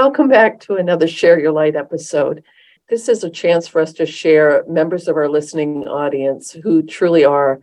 Welcome 0.00 0.28
back 0.28 0.60
to 0.60 0.76
another 0.76 1.08
Share 1.08 1.40
Your 1.40 1.50
Light 1.50 1.74
episode. 1.74 2.44
This 2.88 3.08
is 3.08 3.24
a 3.24 3.28
chance 3.28 3.66
for 3.66 3.80
us 3.80 3.92
to 3.94 4.06
share 4.06 4.62
members 4.68 5.08
of 5.08 5.16
our 5.16 5.28
listening 5.28 5.88
audience 5.88 6.52
who 6.52 6.84
truly 6.84 7.24
are 7.24 7.58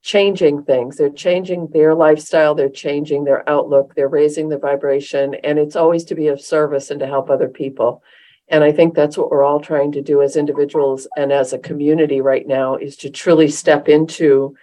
changing 0.00 0.62
things. 0.62 0.96
They're 0.96 1.10
changing 1.10 1.70
their 1.72 1.92
lifestyle, 1.96 2.54
they're 2.54 2.68
changing 2.68 3.24
their 3.24 3.42
outlook, 3.50 3.96
they're 3.96 4.06
raising 4.06 4.48
the 4.48 4.58
vibration, 4.58 5.34
and 5.42 5.58
it's 5.58 5.74
always 5.74 6.04
to 6.04 6.14
be 6.14 6.28
of 6.28 6.40
service 6.40 6.92
and 6.92 7.00
to 7.00 7.06
help 7.08 7.28
other 7.28 7.48
people. 7.48 8.04
And 8.46 8.62
I 8.62 8.70
think 8.70 8.94
that's 8.94 9.18
what 9.18 9.32
we're 9.32 9.42
all 9.42 9.58
trying 9.58 9.90
to 9.90 10.02
do 10.02 10.22
as 10.22 10.36
individuals 10.36 11.08
and 11.16 11.32
as 11.32 11.52
a 11.52 11.58
community 11.58 12.20
right 12.20 12.46
now 12.46 12.76
is 12.76 12.96
to 12.98 13.10
truly 13.10 13.48
step 13.48 13.88
into 13.88 14.54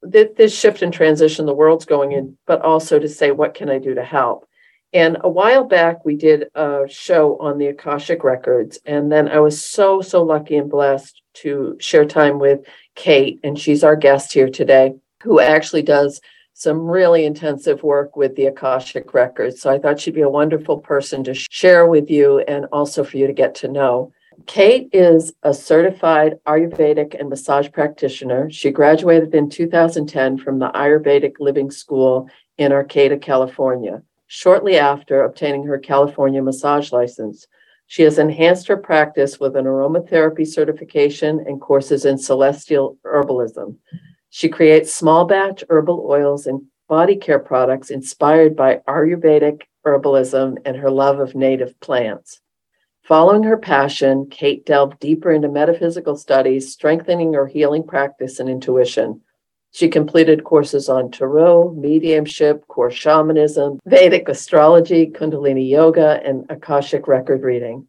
this 0.00 0.58
shift 0.58 0.80
and 0.80 0.90
transition 0.90 1.44
the 1.44 1.52
world's 1.52 1.84
going 1.84 2.12
in, 2.12 2.38
but 2.46 2.62
also 2.62 2.98
to 2.98 3.10
say, 3.10 3.30
what 3.30 3.52
can 3.52 3.68
I 3.68 3.78
do 3.78 3.94
to 3.94 4.02
help? 4.02 4.48
And 4.92 5.16
a 5.22 5.28
while 5.28 5.64
back, 5.64 6.04
we 6.04 6.16
did 6.16 6.48
a 6.54 6.82
show 6.88 7.38
on 7.38 7.58
the 7.58 7.68
Akashic 7.68 8.24
Records. 8.24 8.78
And 8.84 9.10
then 9.10 9.28
I 9.28 9.40
was 9.40 9.64
so, 9.64 10.02
so 10.02 10.22
lucky 10.22 10.56
and 10.56 10.70
blessed 10.70 11.22
to 11.34 11.76
share 11.80 12.04
time 12.04 12.38
with 12.38 12.60
Kate. 12.94 13.40
And 13.42 13.58
she's 13.58 13.82
our 13.82 13.96
guest 13.96 14.32
here 14.32 14.50
today, 14.50 14.94
who 15.22 15.40
actually 15.40 15.82
does 15.82 16.20
some 16.52 16.86
really 16.86 17.24
intensive 17.24 17.82
work 17.82 18.16
with 18.16 18.36
the 18.36 18.46
Akashic 18.46 19.14
Records. 19.14 19.60
So 19.60 19.70
I 19.70 19.78
thought 19.78 19.98
she'd 19.98 20.14
be 20.14 20.20
a 20.20 20.28
wonderful 20.28 20.78
person 20.78 21.24
to 21.24 21.34
share 21.34 21.86
with 21.86 22.10
you 22.10 22.40
and 22.40 22.66
also 22.70 23.02
for 23.02 23.16
you 23.16 23.26
to 23.26 23.32
get 23.32 23.54
to 23.56 23.68
know. 23.68 24.12
Kate 24.46 24.88
is 24.92 25.32
a 25.42 25.54
certified 25.54 26.38
Ayurvedic 26.46 27.18
and 27.18 27.30
massage 27.30 27.70
practitioner. 27.70 28.50
She 28.50 28.70
graduated 28.70 29.34
in 29.34 29.48
2010 29.48 30.38
from 30.38 30.58
the 30.58 30.70
Ayurvedic 30.70 31.34
Living 31.38 31.70
School 31.70 32.28
in 32.58 32.72
Arcata, 32.72 33.16
California. 33.16 34.02
Shortly 34.34 34.78
after 34.78 35.24
obtaining 35.24 35.64
her 35.64 35.78
California 35.78 36.40
massage 36.40 36.90
license, 36.90 37.46
she 37.86 38.02
has 38.04 38.18
enhanced 38.18 38.66
her 38.68 38.78
practice 38.78 39.38
with 39.38 39.54
an 39.56 39.66
aromatherapy 39.66 40.46
certification 40.46 41.44
and 41.46 41.60
courses 41.60 42.06
in 42.06 42.16
celestial 42.16 42.96
herbalism. 43.04 43.76
She 44.30 44.48
creates 44.48 44.94
small 44.94 45.26
batch 45.26 45.62
herbal 45.68 46.06
oils 46.08 46.46
and 46.46 46.62
body 46.88 47.16
care 47.16 47.40
products 47.40 47.90
inspired 47.90 48.56
by 48.56 48.80
Ayurvedic 48.88 49.64
herbalism 49.84 50.56
and 50.64 50.78
her 50.78 50.90
love 50.90 51.20
of 51.20 51.34
native 51.34 51.78
plants. 51.80 52.40
Following 53.02 53.42
her 53.42 53.58
passion, 53.58 54.30
Kate 54.30 54.64
delved 54.64 54.98
deeper 54.98 55.30
into 55.30 55.50
metaphysical 55.50 56.16
studies, 56.16 56.72
strengthening 56.72 57.34
her 57.34 57.46
healing 57.46 57.86
practice 57.86 58.40
and 58.40 58.48
intuition. 58.48 59.20
She 59.74 59.88
completed 59.88 60.44
courses 60.44 60.90
on 60.90 61.10
tarot, 61.10 61.72
mediumship, 61.72 62.68
core 62.68 62.90
shamanism, 62.90 63.80
Vedic 63.86 64.28
astrology, 64.28 65.06
Kundalini 65.06 65.66
yoga, 65.68 66.20
and 66.24 66.44
Akashic 66.50 67.08
record 67.08 67.42
reading. 67.42 67.86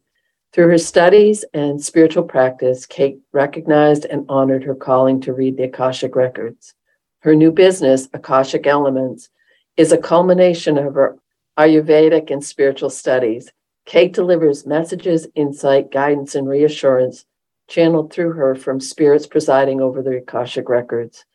Through 0.54 0.68
her 0.68 0.78
studies 0.78 1.44
and 1.52 1.82
spiritual 1.82 2.22
practice, 2.22 2.86
Kate 2.86 3.18
recognized 3.32 4.06
and 4.06 4.24
honored 4.30 4.64
her 4.64 4.74
calling 4.74 5.20
to 5.22 5.34
read 5.34 5.58
the 5.58 5.64
Akashic 5.64 6.16
records. 6.16 6.74
Her 7.20 7.34
new 7.34 7.52
business, 7.52 8.08
Akashic 8.14 8.66
Elements, 8.66 9.28
is 9.76 9.92
a 9.92 9.98
culmination 9.98 10.78
of 10.78 10.94
her 10.94 11.18
Ayurvedic 11.58 12.30
and 12.30 12.42
spiritual 12.42 12.90
studies. 12.90 13.52
Kate 13.84 14.14
delivers 14.14 14.64
messages, 14.64 15.26
insight, 15.34 15.90
guidance, 15.90 16.34
and 16.34 16.48
reassurance 16.48 17.26
channeled 17.68 18.10
through 18.10 18.32
her 18.32 18.54
from 18.54 18.80
spirits 18.80 19.26
presiding 19.26 19.82
over 19.82 20.02
the 20.02 20.16
Akashic 20.16 20.70
records. 20.70 21.26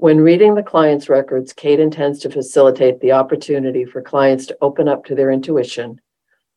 When 0.00 0.22
reading 0.22 0.54
the 0.54 0.62
client's 0.62 1.10
records, 1.10 1.52
Kate 1.52 1.78
intends 1.78 2.20
to 2.20 2.30
facilitate 2.30 3.00
the 3.00 3.12
opportunity 3.12 3.84
for 3.84 4.00
clients 4.00 4.46
to 4.46 4.56
open 4.62 4.88
up 4.88 5.04
to 5.04 5.14
their 5.14 5.30
intuition. 5.30 6.00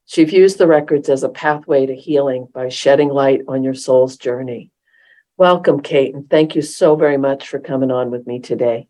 She 0.06 0.24
views 0.24 0.56
the 0.56 0.66
records 0.66 1.09
as 1.09 1.24
a 1.24 1.30
pathway 1.30 1.86
to 1.86 1.94
healing 1.94 2.48
by 2.53 2.70
shedding 2.70 3.09
light 3.09 3.42
on 3.50 3.62
your 3.62 3.74
soul's 3.74 4.16
journey. 4.16 4.72
Welcome, 5.36 5.82
Kate, 5.82 6.16
and 6.16 6.30
thank 6.30 6.56
you 6.56 6.62
so 6.62 6.96
very 6.96 7.18
much 7.18 7.50
for 7.50 7.59
coming 7.59 7.92
on 7.92 8.12
with 8.12 8.26
me 8.26 8.40
today. 8.40 8.88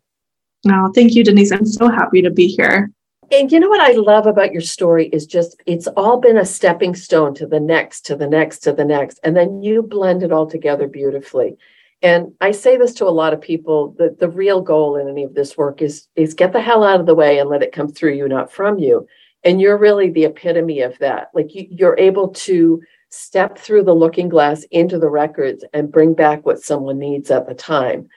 No, 0.64 0.88
thank 0.94 1.16
you, 1.16 1.24
Denise. 1.24 1.50
I'm 1.50 1.66
so 1.66 1.88
happy 1.88 2.22
to 2.22 2.30
be 2.30 2.46
here. 2.46 2.92
And 3.32 3.50
you 3.50 3.58
know 3.58 3.68
what 3.68 3.80
I 3.80 3.94
love 3.94 4.28
about 4.28 4.52
your 4.52 4.62
story 4.62 5.08
is 5.08 5.26
just 5.26 5.60
it's 5.66 5.88
all 5.88 6.20
been 6.20 6.38
a 6.38 6.46
stepping 6.46 6.94
stone 6.94 7.34
to 7.34 7.46
the 7.48 7.58
next, 7.58 8.02
to 8.02 8.14
the 8.14 8.28
next, 8.28 8.60
to 8.60 8.72
the 8.72 8.84
next. 8.84 9.18
And 9.24 9.36
then 9.36 9.64
you 9.64 9.82
blend 9.82 10.22
it 10.22 10.30
all 10.30 10.46
together 10.46 10.86
beautifully. 10.86 11.56
And 12.02 12.32
I 12.40 12.50
say 12.50 12.76
this 12.76 12.94
to 12.94 13.06
a 13.06 13.08
lot 13.08 13.32
of 13.32 13.40
people 13.40 13.94
that 13.98 14.18
the 14.18 14.28
real 14.28 14.60
goal 14.60 14.96
in 14.96 15.08
any 15.08 15.24
of 15.24 15.34
this 15.34 15.56
work 15.56 15.80
is 15.80 16.08
is 16.16 16.34
get 16.34 16.52
the 16.52 16.60
hell 16.60 16.84
out 16.84 17.00
of 17.00 17.06
the 17.06 17.14
way 17.14 17.38
and 17.38 17.48
let 17.48 17.62
it 17.62 17.72
come 17.72 17.88
through 17.88 18.14
you, 18.14 18.28
not 18.28 18.52
from 18.52 18.78
you. 18.78 19.06
And 19.42 19.60
you're 19.60 19.78
really 19.78 20.10
the 20.10 20.24
epitome 20.24 20.80
of 20.80 20.98
that. 20.98 21.30
Like 21.34 21.54
you, 21.54 21.66
you're 21.70 21.98
able 21.98 22.28
to 22.28 22.82
step 23.10 23.58
through 23.58 23.84
the 23.84 23.94
looking 23.94 24.28
glass 24.28 24.64
into 24.70 24.98
the 24.98 25.08
records 25.08 25.64
and 25.72 25.92
bring 25.92 26.14
back 26.14 26.44
what 26.44 26.60
someone 26.60 26.98
needs 26.98 27.30
at 27.30 27.46
the 27.46 27.54
time. 27.54 28.08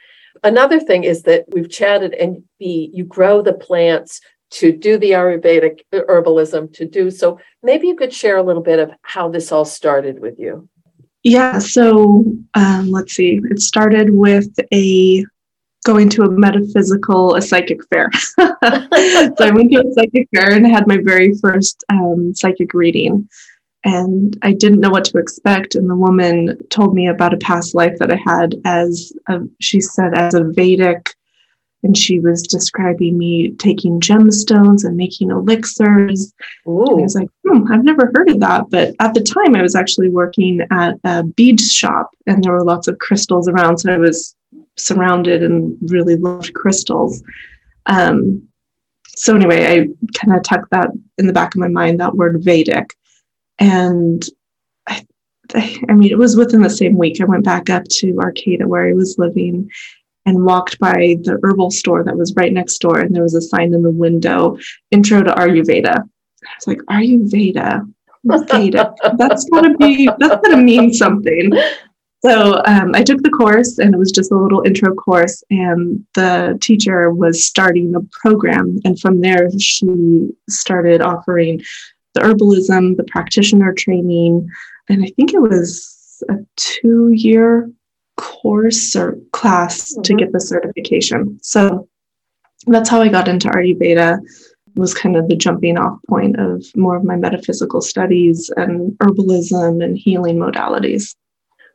Another 0.44 0.80
thing 0.80 1.04
is 1.04 1.24
that 1.24 1.46
we've 1.50 1.70
chatted 1.70 2.14
and 2.14 2.44
the 2.60 2.90
you 2.94 3.04
grow 3.04 3.42
the 3.42 3.54
plants 3.54 4.22
to 4.50 4.72
do 4.72 4.98
the 4.98 5.12
Ayurvedic 5.12 5.82
uh, 5.94 6.02
herbalism 6.10 6.74
to 6.74 6.86
do 6.86 7.12
so. 7.12 7.40
Maybe 7.64 7.88
you 7.88 7.96
could 7.96 8.14
share 8.14 8.38
a 8.38 8.44
little 8.44 8.62
bit 8.62 8.80
of 8.80 8.92
how 9.02 9.30
this 9.30 9.52
all 9.52 9.66
started 9.66 10.20
with 10.20 10.40
you. 10.40 10.70
Yeah, 11.24 11.60
so 11.60 12.26
um, 12.54 12.92
let's 12.92 13.14
see. 13.14 13.42
It 13.50 13.60
started 13.60 14.10
with 14.12 14.50
a 14.74 15.26
going 15.86 16.10
to 16.10 16.24
a 16.24 16.30
metaphysical, 16.30 17.36
a 17.36 17.42
psychic 17.42 17.80
fair. 17.88 18.10
so 18.14 18.56
I 19.40 19.52
went 19.52 19.72
to 19.72 19.86
a 19.88 19.94
psychic 19.94 20.28
fair 20.36 20.52
and 20.52 20.68
had 20.68 20.88
my 20.88 20.98
very 21.02 21.34
first 21.36 21.84
um, 21.90 22.34
psychic 22.36 22.74
reading. 22.74 23.28
And 23.84 24.38
I 24.42 24.52
didn't 24.54 24.82
know 24.82 24.90
what 24.90 25.06
to 25.06 25.18
expect. 25.18 25.76
And 25.76 25.90
the 25.90 25.96
woman 25.96 26.58
told 26.70 26.94
me 26.94 27.08
about 27.08 27.34
a 27.34 27.38
past 27.38 27.74
life 27.74 27.94
that 28.00 28.12
I 28.12 28.20
had 28.26 28.56
as, 28.66 29.14
a, 29.30 29.40
she 29.62 29.80
said, 29.80 30.14
as 30.14 30.34
a 30.34 30.44
Vedic 30.44 31.14
and 31.84 31.96
she 31.96 32.20
was 32.20 32.42
describing 32.42 33.18
me 33.18 33.52
taking 33.52 34.00
gemstones 34.00 34.84
and 34.84 34.98
making 34.98 35.30
elixirs. 35.30 36.34
Ooh. 36.68 36.82
And 36.82 37.00
I 37.00 37.04
was 37.04 37.16
like, 37.16 37.30
hmm, 37.46 37.72
I've 37.72 37.84
never 37.84 38.12
heard 38.16 38.30
of 38.30 38.40
that. 38.40 38.70
But 38.70 38.96
at 39.00 39.14
the 39.14 39.22
time, 39.22 39.56
I 39.56 39.62
was 39.62 39.76
actually 39.76 40.10
working 40.10 40.62
at 40.72 40.96
a 41.04 41.24
bead 41.24 41.62
shop 41.62 42.10
and 42.26 42.44
there 42.44 42.52
were 42.52 42.64
lots 42.64 42.88
of 42.88 42.98
crystals 43.00 43.48
around. 43.48 43.78
So 43.78 43.94
I 43.94 43.98
was 43.98 44.36
surrounded 44.76 45.44
and 45.44 45.78
really 45.84 46.16
loved 46.16 46.54
crystals. 46.54 47.24
Um, 47.86 48.48
so, 49.16 49.36
anyway, 49.36 49.66
I 49.66 49.88
kind 50.18 50.38
of 50.38 50.44
tucked 50.44 50.70
that 50.72 50.92
in 51.18 51.26
the 51.26 51.34
back 51.34 51.56
of 51.56 51.60
my 51.60 51.68
mind, 51.68 52.00
that 52.00 52.16
word 52.16 52.44
Vedic. 52.44 52.94
And 53.58 54.24
I, 54.88 55.04
I 55.90 55.94
mean, 55.94 56.12
it 56.12 56.18
was 56.18 56.36
within 56.36 56.62
the 56.62 56.70
same 56.70 56.98
week. 56.98 57.20
I 57.20 57.26
went 57.26 57.44
back 57.44 57.70
up 57.70 57.84
to 57.86 58.18
Arcata 58.20 58.68
where 58.68 58.88
I 58.88 58.94
was 58.94 59.18
living 59.18 59.70
and 60.28 60.44
walked 60.46 60.78
by 60.78 61.16
the 61.24 61.40
herbal 61.42 61.72
store 61.72 62.04
that 62.04 62.18
was 62.18 62.36
right 62.36 62.54
next 62.54 62.78
door. 62.80 63.00
And 63.00 63.16
there 63.16 63.24
was 63.24 63.34
a 63.34 63.42
sign 63.42 63.74
in 63.74 63.82
the 63.82 63.90
window, 63.90 64.58
intro 64.92 65.24
to 65.24 65.32
Ayurveda. 65.32 65.96
I 65.98 66.50
was 66.60 66.68
like, 66.68 66.80
Ayurveda, 66.90 67.82
Veda. 68.52 68.94
that's 69.18 69.46
gotta 69.46 69.76
be, 69.78 70.10
that's 70.20 70.42
gotta 70.42 70.58
mean 70.58 70.94
something. 70.94 71.52
So 72.26 72.62
um, 72.66 72.92
I 72.94 73.04
took 73.04 73.22
the 73.22 73.30
course 73.30 73.78
and 73.78 73.94
it 73.94 73.98
was 73.98 74.12
just 74.12 74.32
a 74.32 74.38
little 74.38 74.64
intro 74.66 74.94
course. 74.96 75.44
And 75.50 76.06
the 76.16 76.58
teacher 76.62 77.12
was 77.12 77.46
starting 77.46 77.96
a 77.96 78.02
program. 78.20 78.80
And 78.84 79.00
from 79.00 79.22
there, 79.22 79.50
she 79.60 80.30
started 80.50 81.02
offering 81.02 81.62
the 82.16 82.22
herbalism, 82.22 82.98
the 82.98 83.06
practitioner 83.06 83.74
training. 83.74 84.50
And 84.90 85.04
I 85.04 85.08
think 85.16 85.34
it 85.34 85.42
was 85.42 86.24
a 86.28 86.36
two 86.58 87.12
year 87.14 87.72
course 88.18 88.96
or 88.96 89.18
class 89.32 89.94
mm-hmm. 89.94 90.02
to 90.02 90.16
get 90.16 90.32
the 90.32 90.40
certification. 90.40 91.40
So 91.42 91.88
that's 92.66 92.90
how 92.90 93.02
I 93.02 93.08
got 93.08 93.28
into 93.28 93.48
Ayurveda 93.50 94.20
was 94.76 94.94
kind 94.94 95.16
of 95.16 95.28
the 95.28 95.36
jumping 95.36 95.78
off 95.78 95.98
point 96.08 96.40
of 96.40 96.64
more 96.76 96.96
of 96.96 97.04
my 97.04 97.16
metaphysical 97.16 97.82
studies 97.82 98.52
and 98.58 98.92
herbalism 99.00 99.84
and 99.84 99.98
healing 99.98 100.38
modalities. 100.38 101.16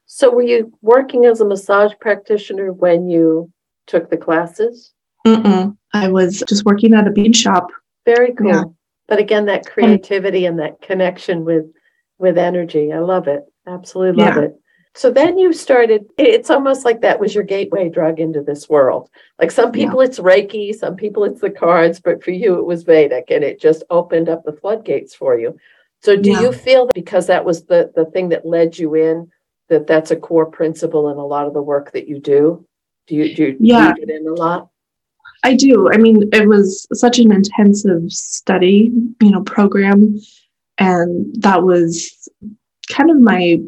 So 0.07 0.31
were 0.31 0.43
you 0.43 0.73
working 0.83 1.25
as 1.25 1.41
a 1.41 1.45
massage 1.45 1.93
practitioner 2.01 2.73
when 2.73 3.09
you 3.09 3.51
took 3.87 4.11
the 4.11 4.17
classes? 4.17 4.93
Mm-mm. 5.27 5.77
I 5.93 6.09
was 6.09 6.43
just 6.49 6.65
working 6.65 6.95
at 6.95 7.07
a 7.07 7.11
bead 7.11 7.37
shop. 7.37 7.69
Very 8.05 8.33
cool. 8.35 8.49
Yeah. 8.49 8.65
But 9.09 9.19
again, 9.19 9.47
that 9.47 9.67
creativity 9.67 10.47
and 10.47 10.59
that 10.59 10.81
connection 10.81 11.45
with 11.45 11.65
with 12.19 12.39
energy. 12.39 12.93
I 12.93 13.01
love 13.01 13.27
it. 13.27 13.43
Absolutely 13.67 14.23
love 14.25 14.37
yeah. 14.37 14.43
it. 14.43 14.62
So 14.95 15.11
then 15.11 15.39
you 15.39 15.53
started, 15.55 16.05
it's 16.19 16.51
almost 16.51 16.85
like 16.85 17.01
that 17.01 17.19
was 17.19 17.35
your 17.35 17.45
gateway 17.45 17.89
drug 17.89 18.21
into 18.21 18.43
this 18.43 18.69
world. 18.69 19.09
Like 19.41 19.51
some 19.51 19.73
people 19.73 20.03
yeah. 20.03 20.09
it's 20.09 20.19
Reiki, 20.19 20.75
some 20.75 20.97
people 20.97 21.25
it's 21.25 21.41
the 21.41 21.51
cards, 21.51 21.99
but 21.99 22.23
for 22.23 22.31
you 22.31 22.59
it 22.59 22.67
was 22.67 22.83
Vedic 22.83 23.31
and 23.31 23.43
it 23.43 23.61
just 23.61 23.83
opened 23.89 24.29
up 24.29 24.45
the 24.45 24.53
floodgates 24.53 25.15
for 25.15 25.39
you. 25.39 25.57
So 26.03 26.17
do 26.17 26.33
yeah. 26.33 26.41
you 26.41 26.53
feel 26.53 26.87
that 26.87 26.95
because 26.95 27.27
that 27.29 27.45
was 27.45 27.65
the 27.65 27.91
the 27.95 28.05
thing 28.07 28.29
that 28.31 28.45
led 28.45 28.79
you 28.79 28.95
in 28.95 29.31
that 29.69 29.87
that's 29.87 30.11
a 30.11 30.17
core 30.17 30.47
principle 30.47 31.09
in 31.11 31.17
a 31.17 31.27
lot 31.27 31.47
of 31.47 31.55
the 31.55 31.63
work 31.63 31.93
that 31.93 32.07
you 32.07 32.19
do? 32.21 32.67
Do 33.07 33.15
you 33.15 33.35
do 33.35 33.45
you 33.45 33.57
yeah. 33.61 33.95
it 33.97 34.11
in 34.11 34.27
a 34.27 34.35
lot? 34.35 34.69
I 35.45 35.55
do. 35.55 35.91
I 35.91 35.97
mean, 35.97 36.29
it 36.33 36.47
was 36.47 36.87
such 36.93 37.19
an 37.19 37.33
intensive 37.33 38.13
study, 38.13 38.93
you 39.21 39.31
know, 39.31 39.43
program 39.43 40.19
and 40.79 41.35
that 41.43 41.63
was 41.63 42.29
kind 42.91 43.11
of 43.11 43.21
my 43.21 43.59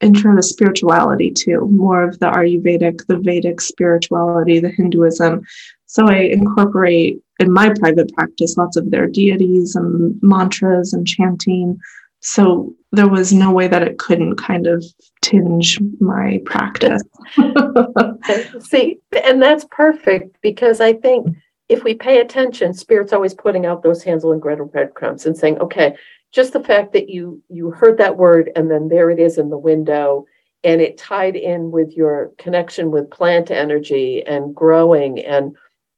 intro 0.00 0.34
to 0.36 0.42
spirituality 0.42 1.30
too, 1.30 1.66
more 1.70 2.02
of 2.02 2.18
the 2.20 2.26
Ayurvedic, 2.26 3.06
the 3.06 3.18
Vedic 3.18 3.60
spirituality, 3.60 4.60
the 4.60 4.70
Hinduism. 4.70 5.42
So 5.86 6.06
I 6.06 6.16
incorporate 6.16 7.20
in 7.38 7.52
my 7.52 7.72
private 7.78 8.12
practice 8.14 8.56
lots 8.56 8.76
of 8.76 8.90
their 8.90 9.06
deities 9.06 9.74
and 9.74 10.18
mantras 10.22 10.92
and 10.92 11.06
chanting. 11.06 11.78
So 12.20 12.74
there 12.92 13.08
was 13.08 13.32
no 13.32 13.52
way 13.52 13.68
that 13.68 13.82
it 13.82 13.98
couldn't 13.98 14.36
kind 14.36 14.66
of 14.66 14.84
tinge 15.22 15.78
my 16.00 16.40
practice. 16.44 17.02
See, 18.60 18.98
and 19.24 19.40
that's 19.40 19.66
perfect 19.70 20.36
because 20.42 20.80
I 20.80 20.94
think 20.94 21.28
if 21.68 21.84
we 21.84 21.94
pay 21.94 22.20
attention, 22.20 22.72
Spirit's 22.72 23.12
always 23.12 23.34
putting 23.34 23.66
out 23.66 23.82
those 23.82 24.02
Hansel 24.02 24.32
and 24.32 24.40
Gretel 24.40 24.66
breadcrumbs 24.66 25.26
and 25.26 25.36
saying, 25.36 25.58
okay, 25.58 25.96
just 26.32 26.52
the 26.52 26.62
fact 26.62 26.92
that 26.92 27.08
you 27.08 27.42
you 27.48 27.70
heard 27.70 27.98
that 27.98 28.16
word 28.16 28.50
and 28.54 28.70
then 28.70 28.88
there 28.88 29.10
it 29.10 29.18
is 29.18 29.38
in 29.38 29.50
the 29.50 29.58
window 29.58 30.26
and 30.64 30.80
it 30.80 30.98
tied 30.98 31.36
in 31.36 31.70
with 31.70 31.92
your 31.92 32.32
connection 32.38 32.90
with 32.90 33.10
plant 33.10 33.50
energy 33.50 34.24
and 34.26 34.54
growing. 34.54 35.20
And 35.20 35.56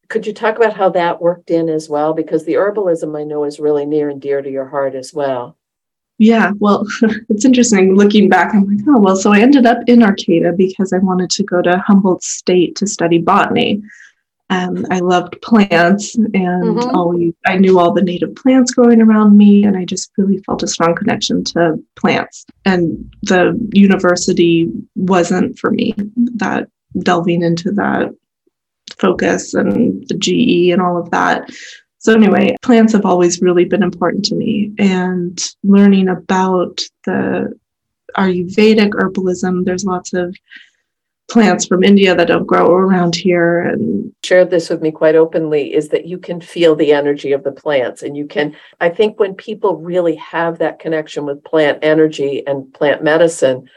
could 0.08 0.26
you 0.26 0.34
talk 0.34 0.56
about 0.56 0.74
how 0.74 0.90
that 0.90 1.22
worked 1.22 1.50
in 1.50 1.68
as 1.68 1.88
well? 1.88 2.12
Because 2.12 2.44
the 2.44 2.54
herbalism 2.54 3.18
i 3.18 3.24
know 3.24 3.44
is 3.44 3.60
really 3.60 3.86
near 3.86 4.08
and 4.10 4.20
dear 4.20 4.42
to 4.42 4.50
your 4.50 4.68
heart 4.68 4.94
as 4.94 5.12
well. 5.14 5.56
Yeah 6.18 6.52
well 6.58 6.86
it's 7.28 7.44
interesting 7.44 7.96
looking 7.96 8.28
back. 8.28 8.54
I'm 8.54 8.66
like 8.66 8.86
oh 8.88 9.00
well 9.00 9.16
so 9.16 9.32
i 9.32 9.40
ended 9.40 9.66
up 9.66 9.78
in 9.86 10.02
arcata 10.02 10.52
because 10.52 10.92
i 10.92 10.98
wanted 10.98 11.30
to 11.30 11.42
go 11.42 11.62
to 11.62 11.82
humboldt 11.86 12.22
state 12.22 12.76
to 12.76 12.86
study 12.86 13.18
botany 13.18 13.82
um, 14.50 14.84
I 14.90 14.98
loved 14.98 15.40
plants 15.42 16.16
and 16.16 16.34
mm-hmm. 16.34 16.94
always 16.94 17.32
I 17.46 17.56
knew 17.56 17.78
all 17.78 17.92
the 17.92 18.02
native 18.02 18.34
plants 18.34 18.74
growing 18.74 19.00
around 19.00 19.38
me, 19.38 19.62
and 19.64 19.76
I 19.76 19.84
just 19.84 20.10
really 20.18 20.38
felt 20.38 20.64
a 20.64 20.68
strong 20.68 20.96
connection 20.96 21.44
to 21.44 21.76
plants. 21.96 22.44
And 22.64 23.14
the 23.22 23.56
university 23.72 24.68
wasn't 24.96 25.56
for 25.56 25.70
me. 25.70 25.94
That 26.34 26.68
delving 26.98 27.42
into 27.42 27.70
that 27.72 28.10
focus 28.98 29.54
and 29.54 30.04
the 30.08 30.14
GE 30.14 30.72
and 30.72 30.82
all 30.82 30.98
of 30.98 31.10
that. 31.10 31.48
So 31.98 32.14
anyway, 32.14 32.56
plants 32.62 32.92
have 32.92 33.06
always 33.06 33.40
really 33.40 33.66
been 33.66 33.84
important 33.84 34.24
to 34.26 34.34
me, 34.34 34.72
and 34.78 35.40
learning 35.62 36.08
about 36.08 36.80
the 37.04 37.56
Ayurvedic 38.16 38.90
herbalism. 38.90 39.64
There's 39.64 39.84
lots 39.84 40.12
of 40.12 40.34
plants 41.30 41.66
from 41.66 41.84
India 41.84 42.14
that 42.14 42.28
don't 42.28 42.46
grow 42.46 42.72
around 42.72 43.14
here 43.14 43.60
and 43.60 44.12
shared 44.24 44.50
this 44.50 44.68
with 44.68 44.82
me 44.82 44.90
quite 44.90 45.14
openly 45.14 45.72
is 45.72 45.88
that 45.88 46.06
you 46.06 46.18
can 46.18 46.40
feel 46.40 46.74
the 46.74 46.92
energy 46.92 47.32
of 47.32 47.44
the 47.44 47.52
plants 47.52 48.02
and 48.02 48.16
you 48.16 48.26
can 48.26 48.54
I 48.80 48.90
think 48.90 49.18
when 49.18 49.34
people 49.34 49.76
really 49.76 50.16
have 50.16 50.58
that 50.58 50.80
connection 50.80 51.24
with 51.24 51.44
plant 51.44 51.78
energy 51.82 52.44
and 52.46 52.72
plant 52.74 53.02
medicine 53.02 53.68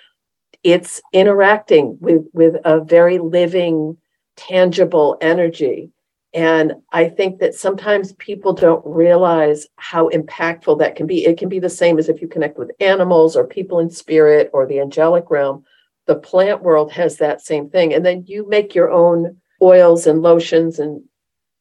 it's 0.63 1.01
interacting 1.13 1.97
with 2.01 2.25
with 2.33 2.55
a 2.65 2.79
very 2.81 3.19
living 3.19 3.97
tangible 4.35 5.17
energy 5.21 5.91
and 6.33 6.73
I 6.91 7.09
think 7.09 7.39
that 7.39 7.53
sometimes 7.53 8.13
people 8.13 8.53
don't 8.53 8.83
realize 8.83 9.67
how 9.75 10.09
impactful 10.09 10.79
that 10.79 10.95
can 10.95 11.05
be. 11.05 11.25
It 11.25 11.37
can 11.37 11.47
be 11.47 11.59
the 11.59 11.69
same 11.69 11.99
as 11.99 12.09
if 12.09 12.23
you 12.23 12.27
connect 12.27 12.57
with 12.57 12.71
animals 12.79 13.35
or 13.35 13.45
people 13.45 13.77
in 13.77 13.91
spirit 13.91 14.49
or 14.51 14.65
the 14.65 14.79
angelic 14.79 15.29
realm 15.29 15.63
the 16.05 16.15
plant 16.15 16.61
world 16.61 16.91
has 16.91 17.17
that 17.17 17.41
same 17.41 17.69
thing. 17.69 17.93
And 17.93 18.05
then 18.05 18.23
you 18.27 18.47
make 18.47 18.75
your 18.75 18.91
own 18.91 19.37
oils 19.61 20.07
and 20.07 20.21
lotions 20.21 20.79
and 20.79 21.01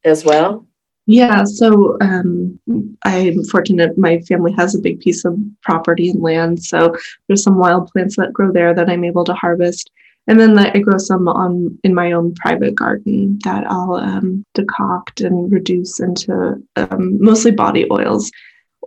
as 0.04 0.24
well. 0.24 0.66
Yeah, 1.06 1.44
so 1.44 1.96
um, 2.00 2.60
I'm 3.04 3.44
fortunate. 3.44 3.98
My 3.98 4.20
family 4.20 4.52
has 4.52 4.74
a 4.74 4.80
big 4.80 5.00
piece 5.00 5.24
of 5.24 5.36
property 5.62 6.10
and 6.10 6.22
land, 6.22 6.62
so 6.62 6.96
there's 7.26 7.42
some 7.42 7.58
wild 7.58 7.88
plants 7.88 8.16
that 8.16 8.32
grow 8.32 8.52
there 8.52 8.72
that 8.72 8.88
I'm 8.88 9.02
able 9.02 9.24
to 9.24 9.34
harvest, 9.34 9.90
and 10.28 10.38
then 10.38 10.56
I 10.56 10.78
grow 10.78 10.98
some 10.98 11.26
on 11.26 11.76
in 11.82 11.92
my 11.92 12.12
own 12.12 12.34
private 12.36 12.76
garden 12.76 13.40
that 13.42 13.64
I'll 13.68 13.94
um, 13.94 14.44
decoct 14.56 15.26
and 15.26 15.50
reduce 15.50 15.98
into 15.98 16.62
um, 16.76 17.20
mostly 17.20 17.50
body 17.50 17.88
oils. 17.90 18.30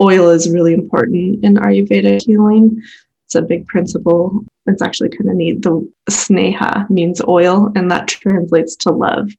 Oil 0.02 0.30
is 0.30 0.50
really 0.50 0.74
important 0.74 1.44
in 1.44 1.56
Ayurvedic 1.56 2.26
healing. 2.26 2.82
It's 3.26 3.36
a 3.36 3.42
big 3.42 3.68
principle. 3.68 4.44
It's 4.68 4.82
actually 4.82 5.10
kind 5.10 5.30
of 5.30 5.36
neat. 5.36 5.62
The 5.62 5.92
sneha 6.10 6.90
means 6.90 7.22
oil, 7.28 7.72
and 7.76 7.90
that 7.92 8.08
translates 8.08 8.76
to 8.78 8.92
love. 8.92 9.32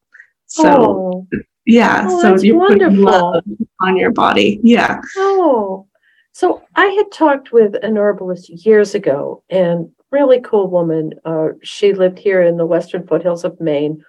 So, 0.46 1.26
oh. 1.32 1.38
yeah, 1.66 2.06
oh, 2.08 2.20
so 2.20 2.42
you 2.42 2.58
put 2.58 2.80
love 2.92 3.44
on 3.80 3.96
your 3.96 4.12
body. 4.12 4.60
Yeah. 4.62 5.00
Oh, 5.16 5.86
so 6.32 6.62
I 6.74 6.86
had 6.86 7.10
talked 7.12 7.52
with 7.52 7.76
an 7.82 7.96
herbalist 7.96 8.48
years 8.66 8.94
ago, 8.94 9.42
and 9.50 9.90
really 10.10 10.40
cool 10.40 10.68
woman. 10.68 11.12
Uh, 11.24 11.48
she 11.62 11.92
lived 11.92 12.18
here 12.18 12.42
in 12.42 12.56
the 12.56 12.66
western 12.66 13.06
foothills 13.06 13.44
of 13.44 13.60
Maine, 13.60 14.04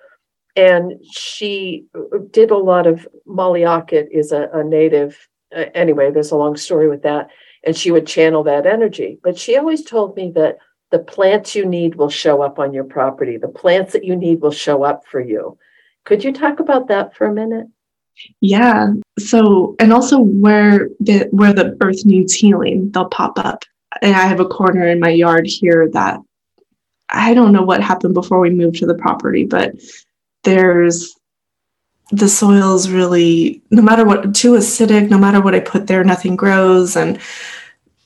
and 0.56 0.94
she 1.12 1.86
did 2.32 2.52
a 2.52 2.58
lot 2.58 2.88
of 2.88 3.08
Molly 3.26 3.64
Ockett 3.64 4.10
is 4.12 4.32
a, 4.32 4.50
a 4.54 4.64
native. 4.64 5.28
Uh, 5.56 5.66
anyway, 5.74 6.12
there's 6.12 6.32
a 6.32 6.38
long 6.38 6.58
story 6.58 6.90
with 6.90 7.04
that 7.04 7.30
and 7.64 7.76
she 7.76 7.92
would 7.92 8.08
channel 8.08 8.44
that 8.44 8.66
energy. 8.66 9.20
But 9.24 9.38
she 9.38 9.58
always 9.58 9.84
told 9.84 10.16
me 10.16 10.32
that 10.32 10.58
the 10.92 11.00
plants 11.00 11.56
you 11.56 11.66
need 11.66 11.96
will 11.96 12.10
show 12.10 12.42
up 12.42 12.60
on 12.60 12.74
your 12.74 12.86
property. 12.86 13.38
The 13.38 13.48
plants 13.48 13.94
that 13.94 14.06
you 14.06 14.16
need 14.16 14.42
will 14.42 14.52
show 14.52 14.84
up 14.84 15.06
for 15.06 15.20
you. 15.20 15.58
Could 16.06 16.24
you 16.24 16.32
talk 16.32 16.60
about 16.60 16.88
that 16.88 17.16
for 17.16 17.28
a 17.28 17.34
minute? 17.34 17.68
Yeah. 18.40 18.94
So, 19.20 19.76
and 19.80 19.92
also 19.92 20.20
where 20.20 20.90
the 21.00 21.28
where 21.32 21.54
the 21.54 21.78
earth 21.82 22.06
needs 22.06 22.34
healing, 22.34 22.92
they'll 22.92 23.10
pop 23.10 23.38
up. 23.38 23.64
And 24.02 24.16
I 24.16 24.26
have 24.26 24.40
a 24.40 24.46
corner 24.46 24.88
in 24.88 25.00
my 25.00 25.10
yard 25.10 25.46
here 25.46 25.90
that 25.92 26.20
I 27.10 27.34
don't 27.34 27.52
know 27.52 27.64
what 27.64 27.82
happened 27.82 28.14
before 28.14 28.40
we 28.40 28.50
moved 28.50 28.78
to 28.78 28.86
the 28.86 28.96
property, 28.96 29.46
but 29.46 29.76
there's 30.44 31.17
the 32.12 32.30
soil's 32.30 32.90
really 32.90 33.62
no 33.70 33.82
matter 33.82 34.06
what 34.06 34.34
too 34.34 34.54
acidic 34.54 35.10
no 35.10 35.18
matter 35.18 35.42
what 35.42 35.54
i 35.54 35.60
put 35.60 35.88
there 35.88 36.04
nothing 36.04 36.36
grows 36.36 36.96
and 36.96 37.20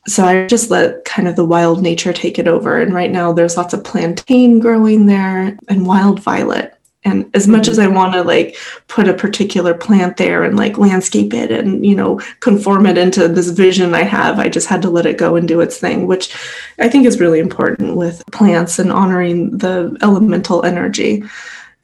so 0.08 0.25
I 0.25 0.48
just 0.48 0.72
let 0.72 1.05
kind 1.05 1.27
of 1.27 1.36
the 1.36 1.46
wild 1.46 1.81
nature 1.81 2.13
take 2.13 2.39
it 2.39 2.48
over. 2.48 2.81
And 2.81 2.93
right 2.93 3.12
now 3.12 3.31
there's 3.31 3.58
lots 3.58 3.74
of 3.74 3.84
plantain 3.84 4.60
growing 4.60 5.05
there 5.05 5.58
and 5.67 5.86
wild 5.86 6.20
violet. 6.20 6.75
And 7.03 7.29
as 7.36 7.48
much 7.48 7.67
as 7.67 7.79
I 7.79 7.88
want 7.88 8.13
to 8.13 8.22
like 8.22 8.58
put 8.88 9.08
a 9.08 9.13
particular 9.13 9.74
plant 9.74 10.17
there 10.17 10.43
and 10.43 10.55
like 10.55 10.77
landscape 10.77 11.34
it 11.34 11.50
and, 11.50 11.84
you 11.84 11.96
know, 11.96 12.20
conform 12.41 12.86
it 12.86 12.98
into 12.98 13.27
this 13.27 13.50
vision 13.50 13.96
I 13.96 14.03
have, 14.03 14.38
I 14.39 14.50
just 14.50 14.67
had 14.67 14.84
to 14.84 14.89
let 14.89 15.08
it 15.08 15.17
go 15.17 15.36
and 15.36 15.48
do 15.48 15.62
its 15.62 15.79
thing, 15.79 16.05
which 16.05 16.36
I 16.77 16.89
think 16.89 17.08
is 17.08 17.20
really 17.20 17.39
important 17.39 17.96
with 17.96 18.24
plants 18.31 18.77
and 18.77 18.91
honoring 18.91 19.58
the 19.58 19.98
elemental 20.03 20.63
energy 20.63 21.24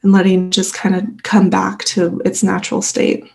and 0.02 0.12
letting 0.12 0.50
just 0.50 0.74
kind 0.74 0.94
of 0.94 1.04
come 1.22 1.50
back 1.50 1.84
to 1.84 2.20
its 2.24 2.42
natural 2.42 2.82
state. 2.82 3.30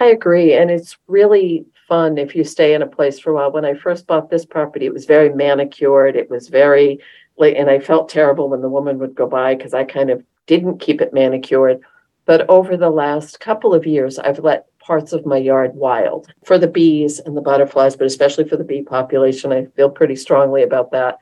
I 0.00 0.06
agree. 0.06 0.54
And 0.54 0.70
it's 0.70 0.96
really 1.06 1.64
fun 1.88 2.18
if 2.18 2.34
you 2.34 2.44
stay 2.44 2.74
in 2.74 2.82
a 2.82 2.86
place 2.86 3.18
for 3.18 3.30
a 3.30 3.34
while. 3.34 3.52
When 3.52 3.64
I 3.64 3.74
first 3.74 4.06
bought 4.06 4.30
this 4.30 4.44
property, 4.44 4.86
it 4.86 4.92
was 4.92 5.04
very 5.04 5.30
manicured. 5.30 6.16
It 6.16 6.30
was 6.30 6.48
very 6.48 7.00
late, 7.38 7.56
and 7.56 7.70
I 7.70 7.78
felt 7.78 8.08
terrible 8.08 8.48
when 8.48 8.62
the 8.62 8.68
woman 8.68 8.98
would 8.98 9.14
go 9.14 9.26
by 9.26 9.54
because 9.54 9.74
I 9.74 9.84
kind 9.84 10.10
of 10.10 10.22
didn't 10.46 10.80
keep 10.80 11.00
it 11.00 11.12
manicured. 11.12 11.80
But 12.24 12.48
over 12.50 12.76
the 12.76 12.90
last 12.90 13.40
couple 13.40 13.72
of 13.72 13.86
years, 13.86 14.18
I've 14.18 14.40
let 14.40 14.66
parts 14.80 15.12
of 15.12 15.26
my 15.26 15.36
yard 15.36 15.74
wild 15.74 16.32
for 16.44 16.58
the 16.58 16.68
bees 16.68 17.18
and 17.20 17.36
the 17.36 17.40
butterflies, 17.40 17.96
but 17.96 18.06
especially 18.06 18.48
for 18.48 18.56
the 18.56 18.64
bee 18.64 18.82
population. 18.82 19.52
I 19.52 19.66
feel 19.76 19.90
pretty 19.90 20.16
strongly 20.16 20.62
about 20.62 20.90
that. 20.92 21.18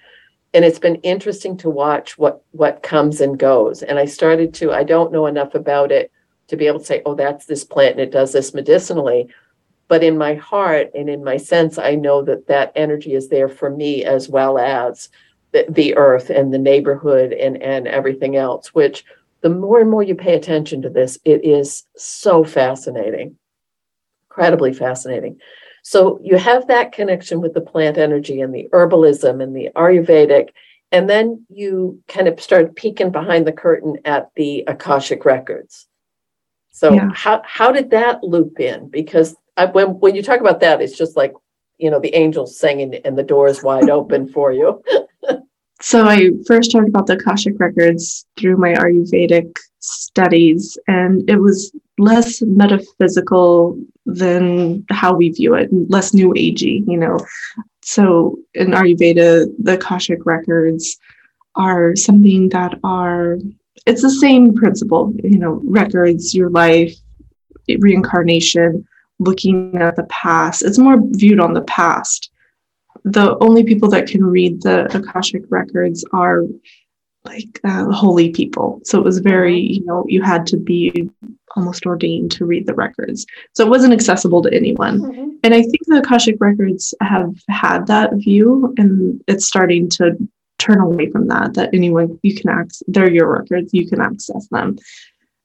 And 0.54 0.64
it's 0.64 0.78
been 0.78 0.96
interesting 0.96 1.56
to 1.58 1.68
watch 1.68 2.16
what 2.16 2.42
what 2.52 2.82
comes 2.82 3.20
and 3.20 3.38
goes. 3.38 3.82
And 3.82 3.98
I 3.98 4.06
started 4.06 4.54
to, 4.54 4.72
I 4.72 4.84
don't 4.84 5.12
know 5.12 5.26
enough 5.26 5.54
about 5.54 5.90
it 5.90 6.12
to 6.46 6.56
be 6.56 6.66
able 6.66 6.78
to 6.78 6.84
say, 6.84 7.02
oh, 7.04 7.14
that's 7.14 7.46
this 7.46 7.64
plant 7.64 7.92
and 7.92 8.00
it 8.00 8.12
does 8.12 8.32
this 8.32 8.54
medicinally. 8.54 9.28
But 9.88 10.04
in 10.04 10.16
my 10.16 10.34
heart 10.34 10.90
and 10.94 11.10
in 11.10 11.22
my 11.22 11.36
sense 11.36 11.76
i 11.76 11.94
know 11.94 12.22
that 12.22 12.46
that 12.46 12.72
energy 12.74 13.14
is 13.14 13.28
there 13.28 13.50
for 13.50 13.68
me 13.68 14.02
as 14.02 14.30
well 14.30 14.58
as 14.58 15.10
the, 15.52 15.66
the 15.68 15.94
earth 15.96 16.30
and 16.30 16.52
the 16.52 16.58
neighborhood 16.58 17.32
and 17.34 17.62
and 17.62 17.86
everything 17.86 18.34
else 18.34 18.74
which 18.74 19.04
the 19.42 19.50
more 19.50 19.78
and 19.78 19.90
more 19.90 20.02
you 20.02 20.14
pay 20.14 20.34
attention 20.34 20.80
to 20.82 20.88
this 20.88 21.18
it 21.26 21.44
is 21.44 21.84
so 21.96 22.44
fascinating. 22.44 23.36
Incredibly 24.30 24.72
fascinating 24.72 25.38
So 25.84 26.18
you 26.22 26.38
have 26.38 26.66
that 26.68 26.92
connection 26.92 27.42
with 27.42 27.52
the 27.52 27.60
plant 27.60 27.98
energy 27.98 28.40
and 28.40 28.54
the 28.54 28.68
herbalism 28.72 29.42
and 29.42 29.54
the 29.54 29.68
Ayurvedic. 29.76 30.48
And 30.90 31.10
then 31.10 31.44
you 31.50 32.02
kind 32.08 32.26
of 32.26 32.40
start 32.40 32.74
peeking 32.74 33.10
behind 33.10 33.46
the 33.46 33.52
curtain 33.52 33.98
at 34.06 34.30
the 34.34 34.64
Akashic 34.66 35.26
records. 35.26 35.86
So 36.70 36.94
yeah. 36.94 37.10
how 37.14 37.42
how 37.44 37.70
did 37.70 37.90
that 37.90 38.24
loop 38.24 38.58
in? 38.58 38.88
Because 38.88 39.36
I, 39.58 39.66
when 39.66 40.00
when 40.00 40.14
you 40.14 40.22
talk 40.22 40.40
about 40.40 40.60
that, 40.60 40.80
it's 40.80 40.96
just 40.96 41.16
like 41.16 41.34
you 41.76 41.90
know 41.90 42.00
the 42.00 42.14
angels 42.14 42.58
singing 42.58 42.94
and 43.04 43.18
the 43.18 43.22
doors 43.22 43.62
wide 43.62 43.90
open 43.90 44.26
for 44.32 44.52
you. 44.52 44.82
so 45.82 46.08
I 46.08 46.30
first 46.46 46.72
heard 46.72 46.88
about 46.88 47.06
the 47.06 47.14
Akashic 47.14 47.60
records 47.60 48.26
through 48.38 48.56
my 48.56 48.72
Ayurvedic 48.72 49.54
studies, 49.80 50.78
and 50.88 51.28
it 51.28 51.40
was 51.40 51.72
less 51.98 52.40
metaphysical 52.40 53.78
than 54.06 54.84
how 54.90 55.14
we 55.14 55.30
view 55.30 55.54
it, 55.54 55.68
less 55.88 56.12
new 56.12 56.30
agey, 56.34 56.86
you 56.86 56.96
know. 56.96 57.18
So 57.82 58.38
in 58.54 58.68
Ayurveda, 58.68 59.52
the 59.58 59.74
Akashic 59.74 60.24
records 60.26 60.98
are 61.56 61.94
something 61.96 62.48
that 62.50 62.78
are 62.82 63.38
it's 63.86 64.02
the 64.02 64.10
same 64.10 64.54
principle, 64.54 65.12
you 65.22 65.38
know, 65.38 65.60
records, 65.64 66.34
your 66.34 66.48
life, 66.48 66.94
reincarnation, 67.68 68.86
looking 69.18 69.76
at 69.76 69.96
the 69.96 70.04
past. 70.04 70.62
It's 70.62 70.78
more 70.78 70.96
viewed 71.00 71.40
on 71.40 71.52
the 71.52 71.62
past. 71.62 72.30
The 73.04 73.36
only 73.40 73.64
people 73.64 73.90
that 73.90 74.06
can 74.06 74.24
read 74.24 74.62
the 74.62 74.86
Akashic 74.96 75.42
records 75.50 76.04
are 76.12 76.44
like 77.24 77.60
uh, 77.64 77.90
holy 77.90 78.30
people. 78.30 78.80
So 78.84 78.98
it 78.98 79.04
was 79.04 79.18
very, 79.18 79.58
you 79.58 79.84
know, 79.84 80.04
you 80.08 80.22
had 80.22 80.46
to 80.48 80.56
be 80.56 81.10
almost 81.56 81.86
ordained 81.86 82.30
to 82.32 82.44
read 82.44 82.66
the 82.66 82.74
records. 82.74 83.26
So 83.54 83.64
it 83.64 83.70
wasn't 83.70 83.92
accessible 83.92 84.42
to 84.42 84.52
anyone. 84.52 85.00
Mm-hmm. 85.00 85.30
And 85.42 85.54
I 85.54 85.62
think 85.62 85.80
the 85.86 85.98
Akashic 85.98 86.36
records 86.40 86.94
have 87.00 87.34
had 87.48 87.86
that 87.86 88.14
view 88.14 88.74
and 88.76 89.22
it's 89.28 89.46
starting 89.46 89.88
to 89.90 90.16
turn 90.58 90.80
away 90.80 91.10
from 91.10 91.28
that, 91.28 91.54
that 91.54 91.70
anyone 91.72 92.18
you 92.22 92.34
can 92.34 92.50
access, 92.50 92.82
they're 92.88 93.10
your 93.10 93.30
records, 93.30 93.72
you 93.72 93.88
can 93.88 94.00
access 94.00 94.46
them. 94.48 94.76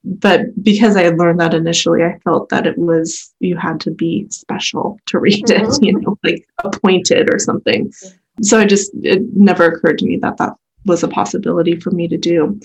But 0.04 0.42
because 0.64 0.96
I 0.96 1.04
had 1.04 1.18
learned 1.18 1.42
that 1.42 1.54
initially, 1.54 2.04
I 2.04 2.18
felt 2.20 2.50
that 2.50 2.66
it 2.66 2.78
was, 2.78 3.34
you 3.40 3.58
had 3.58 3.82
to 3.82 3.92
be 3.92 4.28
special 4.30 4.98
to 5.08 5.20
read 5.20 5.46
mm-hmm. 5.46 5.70
it, 5.70 5.80
you 5.82 6.00
know, 6.00 6.18
like 6.24 6.48
appointed 6.64 7.34
or 7.34 7.40
something. 7.40 7.92
So 8.42 8.60
I 8.60 8.66
just, 8.66 8.92
it 9.04 9.22
never 9.36 9.66
occurred 9.66 9.98
to 10.00 10.06
me 10.06 10.18
that 10.18 10.38
that 10.38 10.54
was 10.86 11.04
a 11.04 11.08
possibility 11.08 11.80
for 11.80 11.92
me 11.92 12.08
to 12.08 12.18
do. 12.18 12.60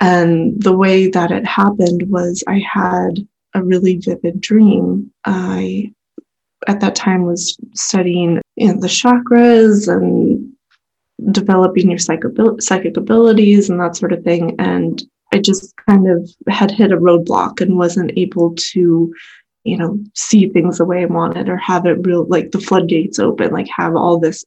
And 0.00 0.60
the 0.60 0.76
way 0.76 1.08
that 1.08 1.30
it 1.30 1.46
happened 1.46 2.10
was 2.10 2.42
I 2.46 2.58
had 2.58 3.26
a 3.54 3.62
really 3.62 3.98
vivid 3.98 4.40
dream. 4.40 5.12
I, 5.24 5.92
at 6.66 6.80
that 6.80 6.96
time, 6.96 7.24
was 7.24 7.56
studying 7.74 8.40
you 8.56 8.68
know, 8.68 8.80
the 8.80 8.88
chakras 8.88 9.88
and 9.88 10.52
developing 11.30 11.88
your 11.90 11.98
psychic 11.98 12.96
abilities 12.96 13.70
and 13.70 13.80
that 13.80 13.96
sort 13.96 14.12
of 14.12 14.24
thing. 14.24 14.56
And 14.58 15.02
I 15.32 15.38
just 15.38 15.74
kind 15.88 16.08
of 16.08 16.28
had 16.48 16.70
hit 16.70 16.92
a 16.92 16.96
roadblock 16.96 17.60
and 17.60 17.76
wasn't 17.76 18.12
able 18.16 18.54
to, 18.56 19.14
you 19.64 19.76
know, 19.76 19.98
see 20.14 20.48
things 20.48 20.78
the 20.78 20.84
way 20.84 21.02
I 21.02 21.06
wanted 21.06 21.48
or 21.48 21.56
have 21.56 21.86
it 21.86 22.04
real 22.06 22.26
like 22.26 22.50
the 22.50 22.60
floodgates 22.60 23.18
open, 23.18 23.52
like 23.52 23.68
have 23.68 23.94
all 23.94 24.18
this 24.18 24.44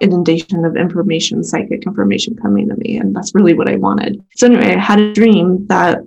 inundation 0.00 0.64
of 0.64 0.76
information, 0.76 1.44
psychic 1.44 1.84
information 1.84 2.36
coming 2.36 2.68
to 2.68 2.76
me. 2.76 2.96
And 2.96 3.14
that's 3.14 3.34
really 3.34 3.54
what 3.54 3.68
I 3.68 3.76
wanted. 3.76 4.24
So, 4.36 4.46
anyway, 4.46 4.74
I 4.74 4.78
had 4.78 5.00
a 5.00 5.12
dream 5.12 5.66
that 5.66 6.00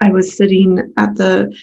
I 0.00 0.10
was 0.10 0.36
sitting 0.36 0.92
at 0.96 1.16
the 1.16 1.54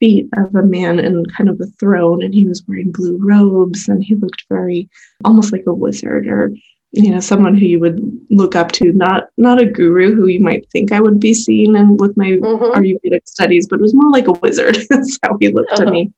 feet 0.00 0.28
of 0.36 0.54
a 0.54 0.62
man 0.62 0.98
in 0.98 1.24
kind 1.26 1.48
of 1.48 1.60
a 1.60 1.66
throne, 1.78 2.22
and 2.22 2.34
he 2.34 2.44
was 2.44 2.62
wearing 2.66 2.92
blue 2.92 3.18
robes 3.18 3.88
and 3.88 4.04
he 4.04 4.14
looked 4.14 4.44
very 4.48 4.88
almost 5.24 5.52
like 5.52 5.64
a 5.66 5.72
wizard 5.72 6.26
or 6.26 6.52
you 6.92 7.10
know 7.10 7.20
someone 7.20 7.56
who 7.56 7.66
you 7.66 7.78
would 7.80 8.00
look 8.30 8.56
up 8.56 8.72
to 8.72 8.92
not 8.92 9.28
not 9.36 9.60
a 9.60 9.66
guru 9.66 10.14
who 10.14 10.26
you 10.26 10.40
might 10.40 10.68
think 10.70 10.92
i 10.92 11.00
would 11.00 11.18
be 11.20 11.34
seeing 11.34 11.76
and 11.76 12.00
with 12.00 12.16
my 12.16 12.30
mm-hmm. 12.30 12.78
ayurvedic 12.78 13.26
studies 13.26 13.66
but 13.68 13.78
it 13.78 13.82
was 13.82 13.94
more 13.94 14.10
like 14.10 14.28
a 14.28 14.32
wizard 14.32 14.78
that's 14.90 15.18
how 15.22 15.36
he 15.40 15.48
looked 15.48 15.72
uh-huh. 15.72 15.82
at 15.82 15.92
me 15.92 16.12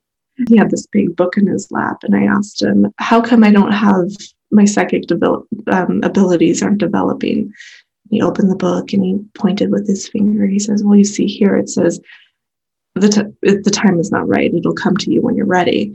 he 0.47 0.57
had 0.57 0.71
this 0.71 0.87
big 0.87 1.17
book 1.17 1.37
in 1.37 1.47
his 1.47 1.71
lap 1.71 1.97
and 2.03 2.15
i 2.15 2.25
asked 2.25 2.63
him 2.63 2.87
how 2.99 3.21
come 3.21 3.43
i 3.43 3.51
don't 3.51 3.73
have 3.73 4.09
my 4.51 4.65
psychic 4.65 5.03
develop, 5.03 5.47
um, 5.69 6.01
abilities 6.03 6.63
aren't 6.63 6.79
developing 6.79 7.53
he 8.11 8.23
opened 8.23 8.51
the 8.51 8.57
book 8.57 8.93
and 8.93 9.05
he 9.05 9.19
pointed 9.35 9.71
with 9.71 9.87
his 9.87 10.09
finger 10.09 10.47
he 10.47 10.59
says 10.59 10.83
well 10.83 10.97
you 10.97 11.05
see 11.05 11.27
here 11.27 11.57
it 11.57 11.69
says 11.69 12.01
the, 12.95 13.09
t- 13.09 13.49
the 13.63 13.71
time 13.71 14.01
is 14.01 14.11
not 14.11 14.27
right 14.27 14.55
it'll 14.55 14.73
come 14.73 14.97
to 14.97 15.11
you 15.11 15.21
when 15.21 15.37
you're 15.37 15.47
ready 15.47 15.95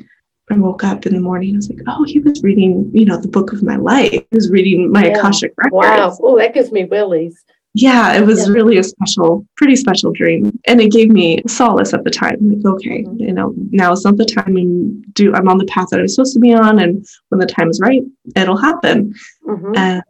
I 0.52 0.58
woke 0.58 0.84
up 0.84 1.06
in 1.06 1.14
the 1.14 1.22
morning. 1.22 1.54
I 1.54 1.58
was 1.58 1.70
like, 1.70 1.80
oh, 1.88 2.04
he 2.04 2.20
was 2.20 2.44
reading, 2.44 2.92
you 2.94 3.06
know, 3.06 3.18
the 3.18 3.30
book 3.30 3.54
of 3.54 3.64
my 3.64 3.78
life. 3.78 4.12
He 4.12 4.28
was 4.32 4.50
reading 4.50 4.92
my 4.92 5.06
yeah. 5.06 5.18
Akashic 5.18 5.54
records. 5.58 5.74
Wow. 5.74 6.18
Oh, 6.22 6.38
that 6.38 6.54
gives 6.54 6.72
me 6.72 6.84
willies. 6.84 7.44
Yeah, 7.76 8.14
it 8.14 8.26
was 8.26 8.48
yeah. 8.48 8.54
really 8.54 8.78
a 8.78 8.84
special, 8.84 9.48
pretty 9.58 9.76
special 9.76 10.12
dream. 10.12 10.58
And 10.66 10.80
it 10.80 10.92
gave 10.92 11.10
me 11.10 11.42
solace 11.48 11.94
at 11.94 12.04
the 12.04 12.12
time. 12.12 12.38
Like, 12.42 12.66
okay, 12.66 13.04
mm-hmm. 13.04 13.20
you 13.20 13.34
know, 13.34 13.54
now 13.72 13.92
is 13.92 14.06
not 14.06 14.18
the 14.18 14.26
time 14.26 14.56
and 14.58 15.04
do 15.14 15.34
I'm 15.34 15.50
on 15.50 15.58
the 15.58 15.66
path 15.66 15.88
that 15.90 16.00
I'm 16.00 16.08
supposed 16.08 16.34
to 16.34 16.40
be 16.40 16.54
on. 16.54 16.80
And 16.80 17.06
when 17.30 17.40
the 17.40 17.48
time 17.48 17.70
is 17.70 17.80
right, 17.82 18.04
it'll 18.36 18.58
happen. 18.58 19.14
Mm-hmm. 19.48 19.76
And 19.76 20.04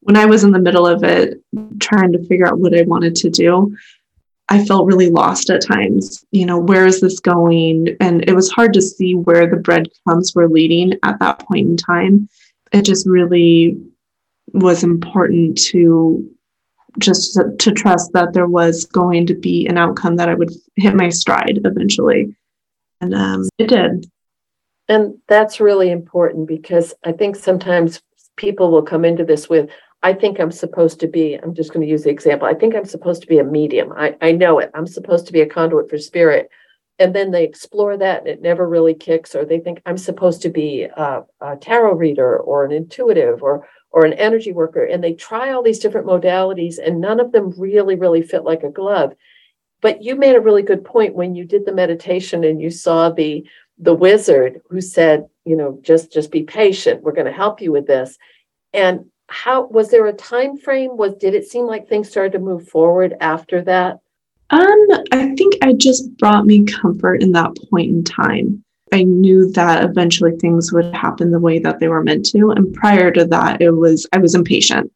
when 0.00 0.16
I 0.16 0.26
was 0.26 0.44
in 0.44 0.52
the 0.52 0.60
middle 0.60 0.86
of 0.86 1.02
it, 1.02 1.42
trying 1.80 2.12
to 2.12 2.24
figure 2.26 2.46
out 2.46 2.60
what 2.60 2.78
I 2.78 2.82
wanted 2.82 3.16
to 3.16 3.30
do, 3.30 3.76
I 4.48 4.64
felt 4.64 4.86
really 4.86 5.10
lost 5.10 5.50
at 5.50 5.66
times. 5.66 6.24
You 6.30 6.46
know, 6.46 6.60
where 6.60 6.86
is 6.86 7.00
this 7.00 7.18
going? 7.18 7.96
And 8.00 8.26
it 8.28 8.34
was 8.34 8.50
hard 8.50 8.72
to 8.74 8.82
see 8.82 9.14
where 9.14 9.50
the 9.50 9.56
breadcrumbs 9.56 10.32
were 10.34 10.48
leading 10.48 10.94
at 11.02 11.18
that 11.18 11.40
point 11.40 11.68
in 11.68 11.76
time. 11.76 12.28
It 12.72 12.82
just 12.82 13.06
really 13.06 13.76
was 14.52 14.84
important 14.84 15.58
to 15.58 16.30
just 16.98 17.34
to, 17.34 17.54
to 17.58 17.72
trust 17.72 18.12
that 18.12 18.32
there 18.32 18.46
was 18.46 18.84
going 18.86 19.26
to 19.26 19.34
be 19.34 19.66
an 19.66 19.76
outcome 19.76 20.16
that 20.16 20.28
I 20.28 20.34
would 20.34 20.50
hit 20.76 20.94
my 20.94 21.10
stride 21.10 21.60
eventually. 21.64 22.34
And 23.00 23.14
um, 23.14 23.48
it 23.58 23.68
did. 23.68 24.10
And 24.88 25.18
that's 25.28 25.60
really 25.60 25.90
important 25.90 26.48
because 26.48 26.94
I 27.04 27.12
think 27.12 27.36
sometimes 27.36 28.00
people 28.36 28.70
will 28.70 28.82
come 28.82 29.04
into 29.04 29.24
this 29.24 29.48
with, 29.48 29.68
I 30.02 30.14
think 30.14 30.40
I'm 30.40 30.50
supposed 30.50 30.98
to 31.00 31.08
be, 31.08 31.34
I'm 31.34 31.54
just 31.54 31.72
going 31.72 31.84
to 31.84 31.90
use 31.90 32.04
the 32.04 32.10
example. 32.10 32.48
I 32.48 32.54
think 32.54 32.74
I'm 32.74 32.84
supposed 32.84 33.20
to 33.22 33.28
be 33.28 33.38
a 33.38 33.44
medium. 33.44 33.92
I, 33.92 34.16
I 34.22 34.32
know 34.32 34.58
it. 34.58 34.70
I'm 34.74 34.86
supposed 34.86 35.26
to 35.26 35.32
be 35.32 35.42
a 35.42 35.46
conduit 35.46 35.90
for 35.90 35.98
spirit. 35.98 36.48
And 36.98 37.14
then 37.14 37.30
they 37.30 37.44
explore 37.44 37.96
that 37.96 38.20
and 38.20 38.28
it 38.28 38.42
never 38.42 38.68
really 38.68 38.94
kicks, 38.94 39.34
or 39.34 39.44
they 39.44 39.60
think 39.60 39.80
I'm 39.86 39.98
supposed 39.98 40.42
to 40.42 40.48
be 40.48 40.82
a, 40.84 41.22
a 41.40 41.56
tarot 41.56 41.94
reader 41.94 42.38
or 42.38 42.64
an 42.64 42.72
intuitive 42.72 43.42
or 43.42 43.68
or 43.90 44.04
an 44.04 44.12
energy 44.14 44.52
worker. 44.52 44.84
And 44.84 45.02
they 45.02 45.14
try 45.14 45.52
all 45.52 45.62
these 45.62 45.78
different 45.78 46.06
modalities 46.06 46.76
and 46.84 47.00
none 47.00 47.20
of 47.20 47.32
them 47.32 47.52
really, 47.56 47.94
really 47.94 48.22
fit 48.22 48.44
like 48.44 48.62
a 48.62 48.70
glove. 48.70 49.14
But 49.80 50.02
you 50.02 50.16
made 50.16 50.36
a 50.36 50.40
really 50.40 50.62
good 50.62 50.84
point 50.84 51.14
when 51.14 51.34
you 51.34 51.44
did 51.44 51.64
the 51.64 51.72
meditation 51.72 52.44
and 52.44 52.60
you 52.60 52.70
saw 52.70 53.10
the 53.10 53.46
the 53.80 53.94
wizard 53.94 54.60
who 54.68 54.80
said, 54.80 55.28
you 55.44 55.56
know, 55.56 55.78
just 55.82 56.12
just 56.12 56.32
be 56.32 56.42
patient. 56.42 57.02
We're 57.02 57.12
going 57.12 57.26
to 57.26 57.32
help 57.32 57.60
you 57.60 57.70
with 57.70 57.86
this. 57.86 58.18
And 58.72 59.06
how 59.28 59.66
was 59.66 59.90
there 59.90 60.06
a 60.06 60.12
time 60.12 60.56
frame 60.56 60.96
was 60.96 61.14
did 61.14 61.34
it 61.34 61.46
seem 61.46 61.66
like 61.66 61.86
things 61.86 62.08
started 62.08 62.32
to 62.32 62.38
move 62.38 62.66
forward 62.68 63.14
after 63.20 63.62
that 63.62 63.98
um 64.50 64.86
i 65.12 65.34
think 65.36 65.54
i 65.62 65.72
just 65.72 66.16
brought 66.16 66.46
me 66.46 66.64
comfort 66.64 67.22
in 67.22 67.32
that 67.32 67.54
point 67.70 67.90
in 67.90 68.02
time 68.02 68.64
i 68.92 69.02
knew 69.02 69.50
that 69.52 69.84
eventually 69.84 70.36
things 70.36 70.72
would 70.72 70.94
happen 70.94 71.30
the 71.30 71.38
way 71.38 71.58
that 71.58 71.78
they 71.80 71.88
were 71.88 72.02
meant 72.02 72.24
to 72.24 72.50
and 72.50 72.72
prior 72.74 73.10
to 73.10 73.24
that 73.24 73.60
it 73.60 73.70
was 73.70 74.06
i 74.12 74.18
was 74.18 74.34
impatient 74.34 74.90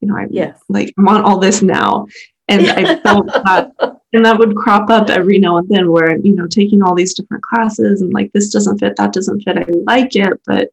you 0.00 0.08
know 0.08 0.16
i 0.16 0.26
yes. 0.30 0.60
like 0.68 0.92
i 0.98 1.02
want 1.02 1.24
all 1.24 1.38
this 1.38 1.62
now 1.62 2.06
and 2.48 2.66
i 2.66 2.96
felt 3.02 3.26
that 3.26 3.72
and 4.12 4.24
that 4.24 4.38
would 4.38 4.56
crop 4.56 4.88
up 4.90 5.10
every 5.10 5.38
now 5.38 5.58
and 5.58 5.68
then 5.68 5.90
where 5.90 6.16
you 6.18 6.34
know 6.34 6.46
taking 6.46 6.82
all 6.82 6.94
these 6.94 7.14
different 7.14 7.42
classes 7.42 8.00
and 8.00 8.12
like 8.12 8.30
this 8.32 8.50
doesn't 8.50 8.78
fit 8.78 8.96
that 8.96 9.12
doesn't 9.12 9.40
fit 9.40 9.58
i 9.58 9.64
like 9.86 10.16
it 10.16 10.40
but 10.46 10.70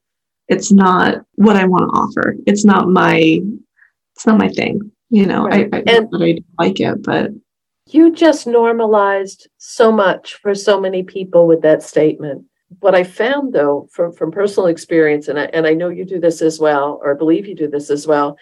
it's 0.48 0.72
not 0.72 1.26
what 1.36 1.56
I 1.56 1.66
want 1.66 1.90
to 1.90 1.98
offer. 1.98 2.36
It's 2.46 2.66
not 2.66 2.90
my 2.90 3.42
it's 4.16 4.26
not 4.26 4.38
my 4.38 4.50
thing. 4.50 4.92
You 5.10 5.26
know, 5.26 5.46
right. 5.46 5.70
I, 5.72 5.78
I 5.78 5.80
and 5.82 6.10
I 6.14 6.34
don't 6.34 6.46
like 6.60 6.80
it, 6.80 7.04
but 7.04 7.32
you 7.88 8.14
just 8.14 8.48
normalized 8.48 9.48
so 9.58 9.92
much 9.92 10.36
for 10.36 10.56
so 10.56 10.80
many 10.80 11.04
people 11.04 11.48
with 11.48 11.62
that 11.62 11.84
statement. 11.84 12.46
What 12.80 12.96
I 12.96 13.04
found 13.04 13.54
though 13.54 13.88
from, 13.92 14.14
from 14.14 14.32
personal 14.32 14.68
experience, 14.68 15.28
and 15.28 15.40
I, 15.40 15.46
and 15.46 15.66
I 15.68 15.74
know 15.74 15.90
you 15.90 16.06
do 16.06 16.20
this 16.20 16.42
as 16.42 16.60
well, 16.60 17.00
or 17.04 17.16
believe 17.16 17.48
you 17.48 17.56
do 17.56 17.70
this 17.70 17.90
as 17.90 18.08
well, 18.08 18.38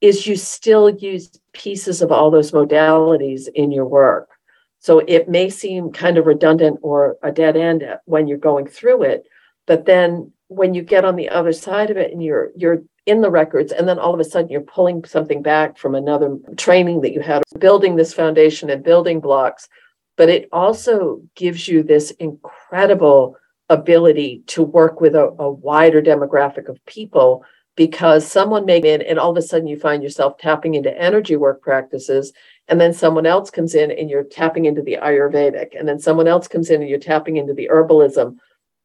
is 0.00 0.26
you 0.26 0.36
still 0.36 0.90
use 0.90 1.38
pieces 1.52 2.02
of 2.02 2.12
all 2.12 2.30
those 2.30 2.52
modalities 2.52 3.48
in 3.54 3.72
your 3.72 3.86
work. 3.86 4.30
So 4.78 5.00
it 5.00 5.28
may 5.28 5.50
seem 5.50 5.90
kind 5.90 6.18
of 6.18 6.26
redundant 6.26 6.78
or 6.82 7.16
a 7.22 7.32
dead 7.32 7.56
end 7.56 7.84
when 8.04 8.28
you're 8.28 8.38
going 8.38 8.66
through 8.66 9.02
it, 9.02 9.26
but 9.66 9.86
then 9.86 10.32
when 10.48 10.74
you 10.74 10.82
get 10.82 11.04
on 11.04 11.16
the 11.16 11.28
other 11.28 11.52
side 11.52 11.90
of 11.90 11.96
it 11.96 12.12
and 12.12 12.22
you're 12.22 12.50
you're 12.56 12.82
in 13.06 13.20
the 13.20 13.30
records 13.30 13.72
and 13.72 13.88
then 13.88 13.98
all 13.98 14.14
of 14.14 14.20
a 14.20 14.24
sudden 14.24 14.50
you're 14.50 14.60
pulling 14.60 15.04
something 15.04 15.42
back 15.42 15.76
from 15.76 15.94
another 15.94 16.36
training 16.56 17.00
that 17.00 17.12
you 17.12 17.20
had 17.20 17.42
building 17.58 17.96
this 17.96 18.14
foundation 18.14 18.70
and 18.70 18.84
building 18.84 19.20
blocks 19.20 19.68
but 20.16 20.28
it 20.28 20.48
also 20.52 21.20
gives 21.34 21.68
you 21.68 21.82
this 21.82 22.10
incredible 22.12 23.36
ability 23.68 24.42
to 24.46 24.62
work 24.62 25.00
with 25.00 25.14
a, 25.14 25.34
a 25.38 25.50
wider 25.50 26.00
demographic 26.00 26.68
of 26.68 26.84
people 26.86 27.44
because 27.76 28.26
someone 28.26 28.64
may 28.64 28.78
in 28.78 29.02
and 29.02 29.18
all 29.18 29.30
of 29.30 29.36
a 29.36 29.42
sudden 29.42 29.66
you 29.66 29.78
find 29.78 30.02
yourself 30.02 30.38
tapping 30.38 30.74
into 30.74 30.98
energy 30.98 31.36
work 31.36 31.60
practices 31.60 32.32
and 32.68 32.80
then 32.80 32.92
someone 32.92 33.26
else 33.26 33.50
comes 33.50 33.74
in 33.74 33.90
and 33.90 34.10
you're 34.10 34.24
tapping 34.24 34.64
into 34.64 34.82
the 34.82 34.98
ayurvedic 35.00 35.78
and 35.78 35.86
then 35.86 36.00
someone 36.00 36.26
else 36.26 36.48
comes 36.48 36.70
in 36.70 36.80
and 36.80 36.90
you're 36.90 36.98
tapping 36.98 37.36
into 37.36 37.54
the 37.54 37.68
herbalism. 37.72 38.36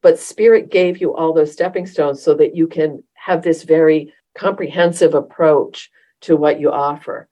But 0.02 0.20
spirit 0.20 0.72
gave 0.72 1.00
you 1.00 1.16
all 1.16 1.34
those 1.34 1.52
stepping 1.52 1.86
stones 1.86 2.22
so 2.22 2.34
that 2.36 2.56
you 2.56 2.68
can 2.68 3.04
have 3.14 3.44
this 3.44 3.64
very 3.64 4.14
comprehensive 4.36 5.14
approach 5.14 5.90
to 6.22 6.36
what 6.36 6.60
you 6.60 6.72
offer. 6.72 7.28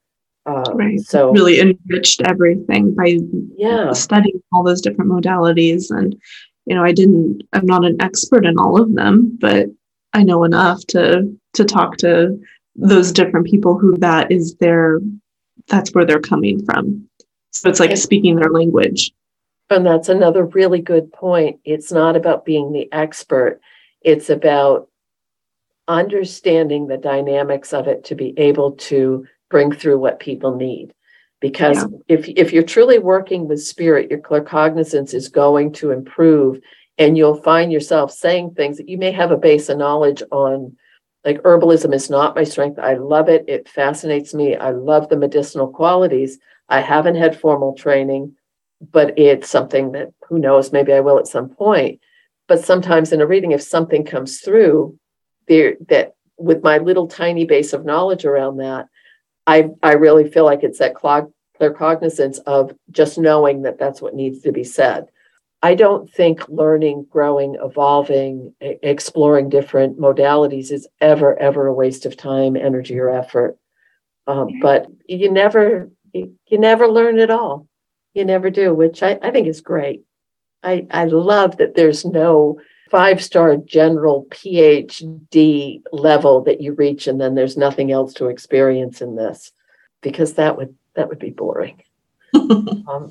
Um, 0.46 0.64
right. 0.74 0.98
so 1.00 1.32
really 1.32 1.60
enriched 1.60 2.22
everything 2.22 2.94
by 2.94 3.18
yeah. 3.56 3.92
studying 3.92 4.42
all 4.52 4.64
those 4.64 4.80
different 4.80 5.10
modalities 5.10 5.90
and 5.90 6.16
you 6.66 6.74
know 6.74 6.84
i 6.84 6.92
didn't 6.92 7.42
i'm 7.52 7.66
not 7.66 7.84
an 7.84 7.96
expert 8.00 8.44
in 8.44 8.58
all 8.58 8.80
of 8.80 8.94
them 8.94 9.36
but 9.40 9.66
i 10.14 10.22
know 10.22 10.44
enough 10.44 10.84
to 10.86 11.22
to 11.52 11.64
talk 11.64 11.96
to 11.96 12.38
those 12.76 13.12
different 13.12 13.46
people 13.46 13.78
who 13.78 13.96
that 13.98 14.30
is 14.30 14.54
their 14.56 15.00
that's 15.68 15.94
where 15.94 16.04
they're 16.04 16.20
coming 16.20 16.64
from. 16.64 17.08
So 17.52 17.68
it's 17.68 17.80
like 17.80 17.96
speaking 17.96 18.36
their 18.36 18.50
language. 18.50 19.12
And 19.70 19.86
that's 19.86 20.08
another 20.08 20.44
really 20.44 20.80
good 20.80 21.12
point. 21.12 21.60
It's 21.64 21.92
not 21.92 22.16
about 22.16 22.44
being 22.44 22.72
the 22.72 22.92
expert. 22.92 23.60
It's 24.02 24.30
about 24.30 24.88
understanding 25.88 26.86
the 26.86 26.96
dynamics 26.96 27.72
of 27.72 27.88
it 27.88 28.04
to 28.04 28.14
be 28.14 28.34
able 28.36 28.72
to 28.72 29.26
bring 29.48 29.72
through 29.72 29.98
what 29.98 30.20
people 30.20 30.56
need 30.56 30.92
because 31.40 31.78
yeah. 31.78 32.16
if 32.16 32.28
if 32.28 32.52
you're 32.52 32.62
truly 32.62 32.98
working 32.98 33.48
with 33.48 33.62
spirit 33.62 34.10
your 34.10 34.20
claircognizance 34.20 35.14
is 35.14 35.28
going 35.28 35.72
to 35.72 35.90
improve 35.90 36.60
and 36.98 37.16
you'll 37.16 37.42
find 37.42 37.72
yourself 37.72 38.12
saying 38.12 38.50
things 38.50 38.76
that 38.76 38.88
you 38.88 38.98
may 38.98 39.10
have 39.10 39.30
a 39.30 39.36
base 39.36 39.68
of 39.68 39.78
knowledge 39.78 40.22
on 40.30 40.76
like 41.24 41.42
herbalism 41.42 41.92
is 41.94 42.08
not 42.08 42.34
my 42.34 42.44
strength. 42.44 42.78
I 42.78 42.94
love 42.94 43.28
it. 43.28 43.44
It 43.46 43.68
fascinates 43.68 44.32
me. 44.32 44.56
I 44.56 44.70
love 44.70 45.10
the 45.10 45.18
medicinal 45.18 45.68
qualities. 45.68 46.38
I 46.66 46.80
haven't 46.80 47.16
had 47.16 47.38
formal 47.38 47.74
training 47.74 48.36
but 48.80 49.18
it's 49.18 49.48
something 49.48 49.92
that 49.92 50.12
who 50.28 50.38
knows 50.38 50.72
maybe 50.72 50.92
i 50.92 51.00
will 51.00 51.18
at 51.18 51.26
some 51.26 51.48
point. 51.48 52.00
But 52.48 52.64
sometimes 52.64 53.12
in 53.12 53.20
a 53.20 53.26
reading 53.26 53.52
if 53.52 53.62
something 53.62 54.04
comes 54.04 54.40
through 54.40 54.98
there 55.46 55.76
that 55.88 56.14
with 56.36 56.62
my 56.62 56.78
little 56.78 57.06
tiny 57.06 57.44
base 57.44 57.72
of 57.72 57.84
knowledge 57.84 58.24
around 58.24 58.56
that 58.58 58.86
i 59.50 59.68
i 59.82 59.92
really 59.92 60.28
feel 60.28 60.44
like 60.44 60.62
it's 60.62 60.78
that 60.78 60.94
clog, 60.94 61.30
claircognizance 61.58 62.38
of 62.46 62.72
just 62.90 63.18
knowing 63.18 63.62
that 63.62 63.78
that's 63.78 64.00
what 64.00 64.14
needs 64.14 64.40
to 64.40 64.52
be 64.52 64.64
said 64.64 65.08
I 65.62 65.74
don't 65.74 66.10
think 66.10 66.48
learning, 66.48 67.06
growing, 67.10 67.56
evolving, 67.62 68.54
exploring 68.60 69.50
different 69.50 69.98
modalities 70.00 70.72
is 70.72 70.88
ever, 71.00 71.38
ever 71.38 71.66
a 71.66 71.74
waste 71.74 72.06
of 72.06 72.16
time, 72.16 72.56
energy, 72.56 72.98
or 72.98 73.10
effort. 73.10 73.58
Um, 74.26 74.48
but 74.62 74.86
you 75.06 75.30
never, 75.30 75.90
you, 76.14 76.36
never 76.50 76.88
learn 76.88 77.18
it 77.18 77.30
all. 77.30 77.66
You 78.14 78.24
never 78.24 78.48
do, 78.48 78.74
which 78.74 79.02
I, 79.02 79.18
I 79.22 79.30
think 79.30 79.48
is 79.48 79.60
great. 79.60 80.02
I, 80.62 80.86
I 80.90 81.04
love 81.04 81.58
that 81.58 81.74
there's 81.74 82.04
no 82.04 82.60
five 82.90 83.22
star 83.22 83.56
general 83.56 84.26
PhD 84.30 85.82
level 85.92 86.42
that 86.42 86.60
you 86.60 86.72
reach, 86.72 87.06
and 87.06 87.20
then 87.20 87.34
there's 87.34 87.56
nothing 87.56 87.92
else 87.92 88.14
to 88.14 88.26
experience 88.26 89.00
in 89.00 89.16
this, 89.16 89.52
because 90.00 90.34
that 90.34 90.56
would 90.56 90.74
that 90.94 91.08
would 91.08 91.18
be 91.18 91.30
boring 91.30 91.82
um, 92.34 93.10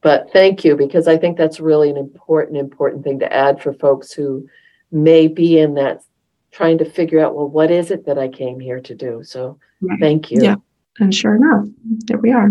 but 0.00 0.30
thank 0.32 0.64
you 0.64 0.76
because 0.76 1.06
I 1.06 1.16
think 1.16 1.36
that's 1.36 1.60
really 1.60 1.90
an 1.90 1.96
important, 1.96 2.56
important 2.58 3.04
thing 3.04 3.18
to 3.20 3.32
add 3.32 3.62
for 3.62 3.72
folks 3.72 4.12
who 4.12 4.48
may 4.90 5.28
be 5.28 5.58
in 5.58 5.74
that 5.74 6.02
trying 6.50 6.78
to 6.78 6.84
figure 6.84 7.20
out, 7.20 7.34
well, 7.34 7.48
what 7.48 7.70
is 7.70 7.90
it 7.90 8.06
that 8.06 8.18
I 8.18 8.28
came 8.28 8.60
here 8.60 8.80
to 8.80 8.94
do? 8.94 9.22
So 9.24 9.58
right. 9.80 9.98
thank 10.00 10.30
you. 10.30 10.42
Yeah. 10.42 10.56
And 10.98 11.14
sure 11.14 11.36
enough, 11.36 11.66
there 12.06 12.18
we 12.18 12.32
are. 12.32 12.50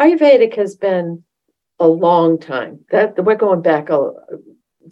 Ayurvedic 0.00 0.56
has 0.56 0.76
been 0.76 1.22
a 1.78 1.88
long 1.88 2.38
time. 2.38 2.80
That 2.90 3.22
we're 3.22 3.34
going 3.34 3.60
back 3.60 3.90
uh, 3.90 4.10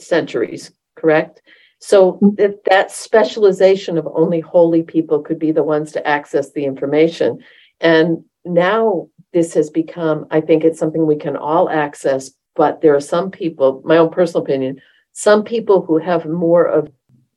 centuries, 0.00 0.72
correct? 0.94 1.42
So 1.78 2.18
that, 2.36 2.64
that 2.64 2.90
specialization 2.90 3.98
of 3.98 4.08
only 4.14 4.40
holy 4.40 4.82
people 4.82 5.20
could 5.20 5.38
be 5.38 5.52
the 5.52 5.62
ones 5.62 5.92
to 5.92 6.06
access 6.06 6.52
the 6.52 6.64
information. 6.64 7.38
And 7.80 8.24
now 8.44 9.08
this 9.32 9.54
has 9.54 9.68
become, 9.70 10.26
I 10.30 10.40
think 10.40 10.64
it's 10.64 10.78
something 10.78 11.06
we 11.06 11.16
can 11.16 11.36
all 11.36 11.68
access, 11.68 12.30
but 12.54 12.80
there 12.80 12.94
are 12.94 13.00
some 13.00 13.30
people, 13.30 13.82
my 13.84 13.98
own 13.98 14.10
personal 14.10 14.42
opinion, 14.42 14.80
some 15.12 15.44
people 15.44 15.82
who 15.82 15.98
have 15.98 16.26
more 16.26 16.64
of 16.64 16.90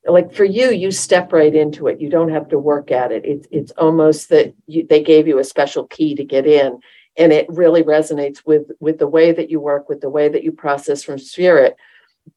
like 0.05 0.33
for 0.33 0.45
you, 0.45 0.71
you 0.71 0.91
step 0.91 1.31
right 1.31 1.53
into 1.53 1.87
it. 1.87 1.99
You 1.99 2.09
don't 2.09 2.31
have 2.31 2.47
to 2.49 2.59
work 2.59 2.91
at 2.91 3.11
it. 3.11 3.25
It's 3.25 3.47
it's 3.51 3.71
almost 3.73 4.29
that 4.29 4.53
you, 4.65 4.85
they 4.87 5.03
gave 5.03 5.27
you 5.27 5.39
a 5.39 5.43
special 5.43 5.85
key 5.87 6.15
to 6.15 6.23
get 6.23 6.47
in, 6.47 6.79
and 7.17 7.33
it 7.33 7.45
really 7.49 7.83
resonates 7.83 8.45
with 8.45 8.71
with 8.79 8.97
the 8.97 9.07
way 9.07 9.31
that 9.31 9.49
you 9.49 9.59
work, 9.59 9.89
with 9.89 10.01
the 10.01 10.09
way 10.09 10.29
that 10.29 10.43
you 10.43 10.51
process 10.51 11.03
from 11.03 11.19
spirit. 11.19 11.75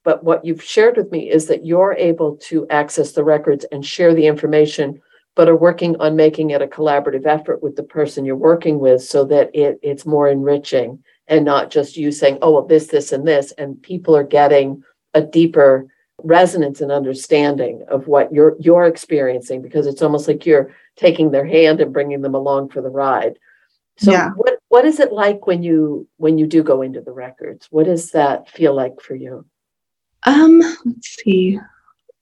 But 0.05 0.25
what 0.25 0.45
you've 0.45 0.63
shared 0.63 0.97
with 0.97 1.11
me 1.11 1.31
is 1.31 1.47
that 1.47 1.67
you're 1.67 1.95
able 1.99 2.37
to 2.49 2.67
access 2.69 3.13
the 3.13 3.25
records 3.25 3.65
and 3.73 3.85
share 3.85 4.15
the 4.15 4.27
information 4.27 5.01
but 5.35 5.49
are 5.49 5.57
working 5.57 5.97
on 5.99 6.15
making 6.15 6.51
it 6.51 6.61
a 6.61 6.67
collaborative 6.67 7.27
effort 7.27 7.63
with 7.63 7.77
the 7.77 7.83
person 7.83 8.25
you're 8.25 8.37
working 8.37 8.79
with 8.79 9.03
so 9.03 9.25
that 9.25 9.51
it, 9.55 9.79
it's 9.83 10.05
more 10.05 10.29
enriching 10.29 11.03
and 11.27 11.45
not 11.45 11.71
just 11.71 11.97
you 11.97 12.13
saying, 12.13 12.39
oh, 12.43 12.51
well, 12.51 12.67
this, 12.67 12.89
this, 12.89 13.13
and 13.13 13.27
this. 13.27 13.53
And 13.53 13.81
people 13.81 14.15
are 14.15 14.25
getting 14.25 14.83
a 15.15 15.23
deeper 15.23 15.87
resonance 16.23 16.81
and 16.81 16.93
understanding 16.93 17.85
of 17.89 18.07
what 18.07 18.33
you're 18.33 18.57
you're 18.61 18.85
experiencing 18.85 19.61
because 19.61 19.87
it's 19.87 20.03
almost 20.03 20.29
like 20.29 20.47
you're 20.47 20.73
taking 20.97 21.31
their 21.31 21.45
hand 21.45 21.81
and 21.81 21.93
bringing 21.93 22.21
them 22.21 22.35
along 22.35 22.69
for 22.69 22.81
the 22.81 22.91
ride. 22.91 23.39
So 23.99 24.13
yeah. 24.13 24.31
what 24.37 24.59
what 24.69 24.85
is 24.85 25.01
it 25.01 25.13
like 25.13 25.47
when 25.47 25.63
you 25.63 26.07
when 26.19 26.39
you 26.39 26.47
do 26.47 26.63
go 26.63 26.83
into 26.83 27.01
the 27.01 27.13
records? 27.13 27.67
What 27.71 27.87
does 27.87 28.13
that 28.13 28.49
feel 28.49 28.75
like 28.75 29.01
for 29.01 29.15
you? 29.15 29.45
Um, 30.25 30.61
let's 30.85 31.17
see. 31.23 31.59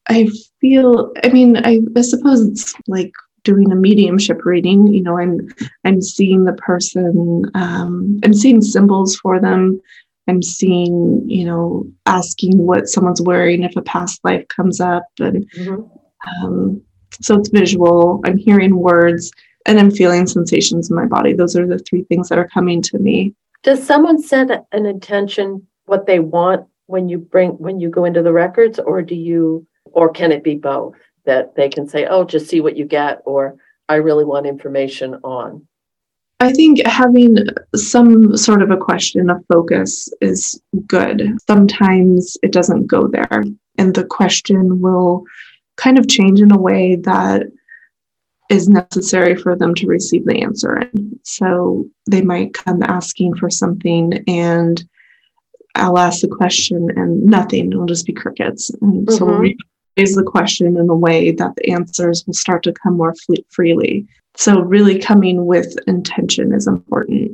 I 0.08 0.28
feel, 0.60 1.12
I 1.22 1.28
mean, 1.28 1.56
I, 1.58 1.80
I 1.96 2.00
suppose 2.00 2.44
it's 2.46 2.74
like 2.88 3.12
doing 3.44 3.70
a 3.72 3.74
mediumship 3.74 4.44
reading 4.44 4.86
you 4.86 5.02
know 5.02 5.18
i'm 5.18 5.48
i'm 5.84 6.00
seeing 6.00 6.44
the 6.44 6.52
person 6.54 7.44
um, 7.54 8.20
i'm 8.24 8.34
seeing 8.34 8.60
symbols 8.60 9.16
for 9.16 9.40
them 9.40 9.80
i'm 10.28 10.42
seeing 10.42 11.22
you 11.28 11.44
know 11.44 11.86
asking 12.06 12.56
what 12.58 12.88
someone's 12.88 13.22
wearing 13.22 13.62
if 13.62 13.74
a 13.76 13.82
past 13.82 14.20
life 14.24 14.46
comes 14.48 14.80
up 14.80 15.04
and 15.18 15.50
mm-hmm. 15.52 16.44
um, 16.44 16.80
so 17.20 17.38
it's 17.38 17.48
visual 17.48 18.20
i'm 18.24 18.36
hearing 18.36 18.76
words 18.76 19.30
and 19.66 19.78
i'm 19.78 19.90
feeling 19.90 20.26
sensations 20.26 20.90
in 20.90 20.96
my 20.96 21.06
body 21.06 21.32
those 21.32 21.56
are 21.56 21.66
the 21.66 21.78
three 21.78 22.02
things 22.04 22.28
that 22.28 22.38
are 22.38 22.48
coming 22.48 22.82
to 22.82 22.98
me 22.98 23.34
does 23.62 23.84
someone 23.84 24.20
set 24.20 24.66
an 24.72 24.86
intention 24.86 25.66
what 25.86 26.06
they 26.06 26.18
want 26.18 26.66
when 26.90 27.08
you 27.08 27.18
bring 27.18 27.50
when 27.52 27.80
you 27.80 27.88
go 27.88 28.04
into 28.04 28.22
the 28.22 28.32
records 28.32 28.78
or 28.78 29.00
do 29.00 29.14
you 29.14 29.66
or 29.84 30.10
can 30.10 30.32
it 30.32 30.44
be 30.44 30.56
both 30.56 30.96
that 31.24 31.54
they 31.54 31.68
can 31.68 31.88
say, 31.88 32.06
oh, 32.06 32.24
just 32.24 32.48
see 32.48 32.60
what 32.60 32.76
you 32.76 32.84
get, 32.84 33.22
or 33.24 33.56
I 33.88 33.96
really 33.96 34.24
want 34.24 34.46
information 34.46 35.14
on? 35.22 35.66
I 36.40 36.52
think 36.52 36.84
having 36.86 37.36
some 37.76 38.36
sort 38.36 38.62
of 38.62 38.70
a 38.70 38.76
question 38.76 39.28
of 39.28 39.44
focus 39.52 40.08
is 40.20 40.60
good. 40.86 41.36
Sometimes 41.46 42.38
it 42.42 42.52
doesn't 42.52 42.86
go 42.86 43.06
there, 43.08 43.44
and 43.78 43.94
the 43.94 44.04
question 44.04 44.80
will 44.80 45.24
kind 45.76 45.98
of 45.98 46.08
change 46.08 46.40
in 46.40 46.50
a 46.50 46.58
way 46.58 46.96
that 46.96 47.42
is 48.48 48.68
necessary 48.68 49.36
for 49.36 49.54
them 49.54 49.74
to 49.76 49.86
receive 49.86 50.24
the 50.24 50.42
answer. 50.42 50.90
So 51.22 51.84
they 52.10 52.22
might 52.22 52.54
come 52.54 52.82
asking 52.82 53.36
for 53.36 53.50
something, 53.50 54.24
and 54.26 54.82
I'll 55.74 55.98
ask 55.98 56.20
the 56.20 56.28
question, 56.28 56.88
and 56.96 57.22
nothing 57.24 57.70
it'll 57.70 57.86
just 57.86 58.06
be 58.06 58.12
crickets. 58.12 58.70
And 58.80 59.06
mm-hmm. 59.06 59.14
so 59.14 59.24
we'll 59.26 59.54
raise 59.96 60.14
the 60.14 60.22
question 60.22 60.76
in 60.76 60.88
a 60.88 60.94
way 60.94 61.30
that 61.32 61.54
the 61.56 61.70
answers 61.70 62.24
will 62.26 62.34
start 62.34 62.62
to 62.64 62.72
come 62.72 62.96
more 62.96 63.14
freely. 63.50 64.06
So, 64.36 64.60
really 64.60 64.98
coming 64.98 65.46
with 65.46 65.76
intention 65.86 66.52
is 66.52 66.66
important. 66.66 67.32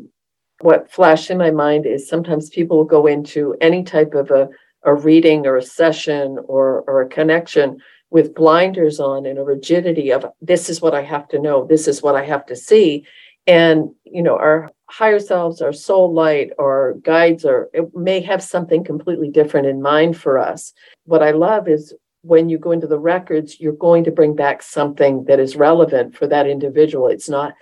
What 0.61 0.91
flashed 0.91 1.31
in 1.31 1.39
my 1.39 1.51
mind 1.51 1.87
is 1.87 2.09
sometimes 2.09 2.49
people 2.49 2.79
will 2.79 2.85
go 2.85 3.07
into 3.07 3.55
any 3.61 3.83
type 3.83 4.15
of 4.15 4.31
a, 4.31 4.49
a 4.85 4.95
reading 4.95 5.47
or 5.47 5.57
a 5.57 5.63
session 5.63 6.39
or, 6.47 6.83
or 6.87 7.03
a 7.03 7.09
connection 7.09 7.79
with 8.11 8.35
blinders 8.35 8.99
on 8.99 9.27
and 9.27 9.39
a 9.39 9.43
rigidity 9.43 10.11
of 10.11 10.25
this 10.41 10.71
is 10.71 10.81
what 10.81 10.95
I 10.95 11.03
have 11.03 11.29
to 11.29 11.39
know, 11.39 11.67
this 11.67 11.87
is 11.87 12.03
what 12.03 12.15
I 12.15 12.25
have 12.25 12.47
to 12.47 12.57
see. 12.57 13.05
And, 13.47 13.91
you 14.05 14.23
know, 14.23 14.37
our 14.37 14.71
higher 14.89 15.19
selves, 15.19 15.61
our 15.61 15.73
soul 15.73 16.13
light, 16.13 16.51
or 16.59 16.95
guides, 17.03 17.45
or 17.45 17.69
it 17.73 17.95
may 17.95 18.21
have 18.21 18.43
something 18.43 18.85
completely 18.85 19.31
different 19.31 19.67
in 19.67 19.83
mind 19.83 20.17
for 20.17 20.39
us. 20.39 20.73
What 21.05 21.23
I 21.23 21.33
love 21.33 21.69
is 21.69 21.95
when 22.23 22.49
you 22.49 22.59
go 22.59 22.73
into 22.73 22.87
the 22.87 22.99
records, 22.99 23.61
you're 23.61 23.73
going 23.73 24.05
to 24.05 24.11
bring 24.11 24.35
back 24.35 24.63
something 24.63 25.25
that 25.25 25.41
is 25.41 25.57
relevant 25.57 26.17
for 26.17 26.27
that 26.27 26.47
individual. 26.47 27.09
It's 27.09 27.29
not, 27.29 27.55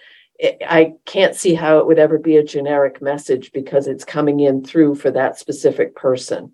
I 0.43 0.95
can't 1.07 1.35
see 1.35 1.55
how 1.55 1.79
it 1.79 1.87
would 1.87 1.99
ever 1.99 2.19
be 2.19 2.37
a 2.37 2.45
generic 2.45 3.01
message 3.03 3.53
because 3.53 3.87
it's 3.87 4.05
coming 4.05 4.41
in 4.41 4.65
through 4.65 4.97
for 4.97 5.11
that 5.11 5.39
specific 5.39 5.95
person, 5.95 6.53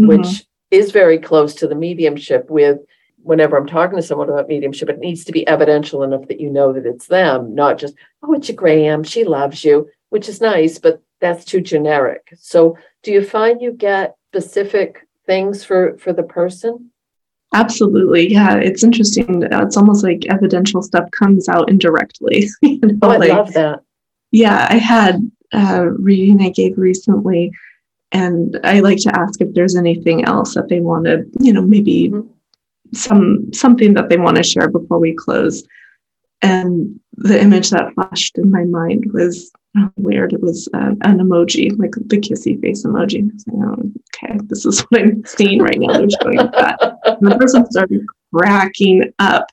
mm-hmm. 0.00 0.06
which 0.06 0.44
is 0.70 0.92
very 0.92 1.18
close 1.18 1.54
to 1.56 1.66
the 1.66 1.74
mediumship 1.74 2.48
with 2.48 2.78
whenever 3.22 3.56
I'm 3.56 3.66
talking 3.66 3.96
to 3.96 4.02
someone 4.02 4.30
about 4.30 4.48
mediumship, 4.48 4.88
it 4.88 4.98
needs 4.98 5.24
to 5.24 5.32
be 5.32 5.46
evidential 5.46 6.02
enough 6.02 6.28
that 6.28 6.40
you 6.40 6.50
know 6.50 6.72
that 6.72 6.86
it's 6.86 7.06
them, 7.06 7.54
not 7.54 7.78
just, 7.78 7.94
oh, 8.22 8.32
it's 8.32 8.48
your 8.48 8.56
gram, 8.56 9.02
she 9.02 9.24
loves 9.24 9.64
you, 9.64 9.88
which 10.10 10.28
is 10.28 10.40
nice, 10.40 10.78
but 10.78 11.02
that's 11.20 11.44
too 11.44 11.60
generic. 11.60 12.32
So 12.36 12.76
do 13.02 13.10
you 13.12 13.24
find 13.24 13.60
you 13.60 13.72
get 13.72 14.16
specific 14.30 15.06
things 15.26 15.64
for 15.64 15.96
for 15.98 16.12
the 16.12 16.22
person? 16.22 16.90
Absolutely. 17.52 18.30
Yeah. 18.30 18.56
It's 18.56 18.84
interesting. 18.84 19.42
It's 19.50 19.76
almost 19.76 20.04
like 20.04 20.24
evidential 20.28 20.82
stuff 20.82 21.10
comes 21.10 21.48
out 21.48 21.68
indirectly. 21.68 22.48
you 22.62 22.78
know, 22.80 22.98
oh, 23.02 23.10
I 23.10 23.16
like, 23.16 23.30
love 23.30 23.52
that. 23.54 23.80
Yeah. 24.30 24.66
I 24.70 24.76
had 24.76 25.28
a 25.52 25.90
reading 25.90 26.40
I 26.42 26.50
gave 26.50 26.78
recently, 26.78 27.50
and 28.12 28.58
I 28.62 28.80
like 28.80 28.98
to 28.98 29.18
ask 29.18 29.40
if 29.40 29.52
there's 29.52 29.74
anything 29.74 30.24
else 30.24 30.54
that 30.54 30.68
they 30.68 30.80
want 30.80 31.06
to, 31.06 31.24
you 31.40 31.52
know, 31.52 31.62
maybe 31.62 32.10
mm-hmm. 32.10 32.28
some 32.94 33.52
something 33.52 33.94
that 33.94 34.08
they 34.08 34.16
want 34.16 34.36
to 34.36 34.44
share 34.44 34.68
before 34.68 35.00
we 35.00 35.14
close. 35.14 35.64
And 36.42 37.00
the 37.14 37.40
image 37.40 37.70
that 37.70 37.92
flashed 37.94 38.38
in 38.38 38.50
my 38.50 38.64
mind 38.64 39.12
was 39.12 39.50
weird. 39.96 40.32
It 40.32 40.40
was 40.40 40.68
uh, 40.74 40.94
an 41.02 41.18
emoji, 41.18 41.78
like 41.78 41.92
the 41.92 42.18
kissy 42.18 42.60
face 42.60 42.84
emoji. 42.84 43.30
Like, 43.46 43.68
oh, 43.68 43.92
okay, 44.14 44.38
this 44.44 44.66
is 44.66 44.80
what 44.88 45.02
I'm 45.02 45.24
seeing 45.24 45.62
right 45.62 45.78
now. 45.78 45.92
They're 45.92 46.08
showing 46.22 46.36
that. 46.36 46.98
And 47.04 47.30
the 47.30 47.38
person 47.38 47.70
started 47.70 48.04
cracking 48.34 49.12
up. 49.18 49.46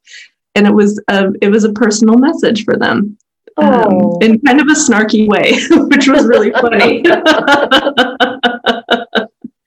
And 0.55 0.65
it 0.65 0.73
was 0.73 1.01
a, 1.07 1.31
it 1.41 1.49
was 1.49 1.63
a 1.63 1.73
personal 1.73 2.17
message 2.17 2.63
for 2.63 2.75
them. 2.75 3.17
Um, 3.59 3.85
oh. 3.87 4.19
in 4.19 4.39
kind 4.41 4.61
of 4.61 4.67
a 4.67 4.73
snarky 4.73 5.27
way, 5.27 5.53
which 5.87 6.07
was 6.07 6.27
really 6.27 6.51
funny. 6.51 7.03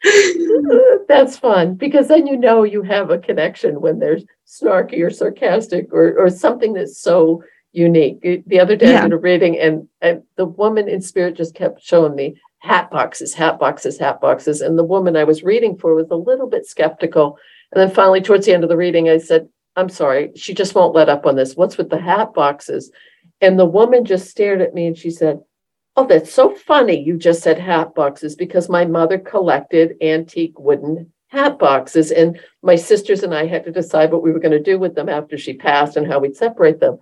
That's 1.08 1.36
fun 1.36 1.74
because 1.74 2.06
then 2.06 2.28
you 2.28 2.36
know 2.36 2.62
you 2.62 2.82
have 2.82 3.10
a 3.10 3.18
connection 3.18 3.80
when 3.80 3.98
there's 3.98 4.24
snarky 4.46 5.04
or 5.04 5.10
sarcastic 5.10 5.92
or, 5.92 6.16
or 6.16 6.30
something 6.30 6.72
that's 6.72 7.00
so 7.00 7.42
unique. 7.72 8.20
The 8.46 8.60
other 8.60 8.76
day 8.76 8.92
yeah. 8.92 9.00
I 9.00 9.02
did 9.02 9.12
a 9.12 9.18
reading 9.18 9.58
and, 9.58 9.88
and 10.00 10.22
the 10.36 10.46
woman 10.46 10.88
in 10.88 11.00
spirit 11.00 11.36
just 11.36 11.54
kept 11.54 11.82
showing 11.82 12.14
me 12.14 12.36
hat 12.58 12.90
boxes, 12.90 13.34
hat 13.34 13.58
boxes, 13.58 13.98
hat 13.98 14.20
boxes. 14.20 14.60
And 14.60 14.78
the 14.78 14.84
woman 14.84 15.16
I 15.16 15.24
was 15.24 15.42
reading 15.42 15.76
for 15.76 15.94
was 15.94 16.10
a 16.10 16.16
little 16.16 16.48
bit 16.48 16.66
skeptical. 16.66 17.38
And 17.72 17.80
then 17.80 17.94
finally, 17.94 18.20
towards 18.20 18.46
the 18.46 18.52
end 18.52 18.64
of 18.64 18.70
the 18.70 18.76
reading, 18.76 19.08
I 19.08 19.18
said, 19.18 19.48
I'm 19.76 19.88
sorry, 19.88 20.32
she 20.36 20.52
just 20.52 20.74
won't 20.74 20.94
let 20.94 21.08
up 21.08 21.26
on 21.26 21.36
this. 21.36 21.54
What's 21.54 21.78
with 21.78 21.90
the 21.90 22.00
hat 22.00 22.34
boxes? 22.34 22.90
And 23.40 23.58
the 23.58 23.66
woman 23.66 24.04
just 24.04 24.28
stared 24.28 24.60
at 24.60 24.74
me 24.74 24.86
and 24.86 24.96
she 24.96 25.10
said, 25.10 25.40
Oh, 25.96 26.06
that's 26.06 26.32
so 26.32 26.54
funny. 26.54 27.02
You 27.02 27.18
just 27.18 27.42
said 27.42 27.58
hat 27.58 27.94
boxes 27.94 28.36
because 28.36 28.68
my 28.68 28.84
mother 28.84 29.18
collected 29.18 29.96
antique 30.00 30.58
wooden 30.58 31.12
hat 31.28 31.58
boxes. 31.58 32.10
And 32.10 32.38
my 32.62 32.76
sisters 32.76 33.22
and 33.22 33.34
I 33.34 33.46
had 33.46 33.64
to 33.64 33.72
decide 33.72 34.12
what 34.12 34.22
we 34.22 34.32
were 34.32 34.38
going 34.38 34.52
to 34.52 34.62
do 34.62 34.78
with 34.78 34.94
them 34.94 35.08
after 35.08 35.36
she 35.36 35.54
passed 35.54 35.96
and 35.96 36.06
how 36.06 36.18
we'd 36.18 36.36
separate 36.36 36.80
them. 36.80 36.98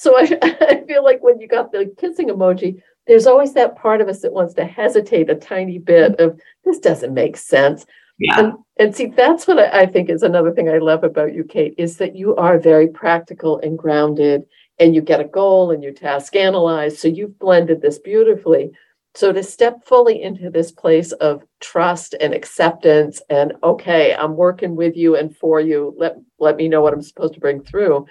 So 0.00 0.16
I, 0.18 0.38
I 0.42 0.82
feel 0.86 1.04
like 1.04 1.22
when 1.22 1.38
you 1.40 1.46
got 1.46 1.72
the 1.72 1.94
kissing 1.98 2.28
emoji, 2.28 2.80
there's 3.06 3.26
always 3.26 3.52
that 3.52 3.76
part 3.76 4.00
of 4.00 4.08
us 4.08 4.22
that 4.22 4.32
wants 4.32 4.54
to 4.54 4.64
hesitate 4.64 5.28
a 5.28 5.34
tiny 5.34 5.78
bit 5.78 6.18
of 6.18 6.40
this 6.64 6.78
doesn't 6.78 7.12
make 7.12 7.36
sense. 7.36 7.84
Yeah. 8.18 8.40
And, 8.40 8.52
and 8.78 8.96
see, 8.96 9.06
that's 9.06 9.46
what 9.46 9.58
I, 9.58 9.82
I 9.82 9.86
think 9.86 10.08
is 10.08 10.22
another 10.22 10.52
thing 10.52 10.70
I 10.70 10.78
love 10.78 11.04
about 11.04 11.34
you, 11.34 11.44
Kate, 11.44 11.74
is 11.76 11.98
that 11.98 12.16
you 12.16 12.34
are 12.36 12.58
very 12.58 12.88
practical 12.88 13.58
and 13.58 13.78
grounded 13.78 14.44
and 14.78 14.94
you 14.94 15.02
get 15.02 15.20
a 15.20 15.24
goal 15.24 15.70
and 15.70 15.84
you 15.84 15.92
task 15.92 16.34
analyze. 16.34 16.98
So 16.98 17.06
you've 17.06 17.38
blended 17.38 17.82
this 17.82 17.98
beautifully. 17.98 18.70
So 19.14 19.32
to 19.32 19.42
step 19.42 19.84
fully 19.84 20.22
into 20.22 20.48
this 20.48 20.72
place 20.72 21.12
of 21.12 21.42
trust 21.60 22.14
and 22.18 22.32
acceptance 22.32 23.20
and 23.28 23.52
okay, 23.62 24.14
I'm 24.14 24.34
working 24.34 24.76
with 24.76 24.96
you 24.96 25.16
and 25.16 25.36
for 25.36 25.60
you. 25.60 25.94
Let 25.98 26.16
let 26.38 26.56
me 26.56 26.68
know 26.68 26.80
what 26.80 26.94
I'm 26.94 27.02
supposed 27.02 27.34
to 27.34 27.40
bring 27.40 27.62
through. 27.62 28.06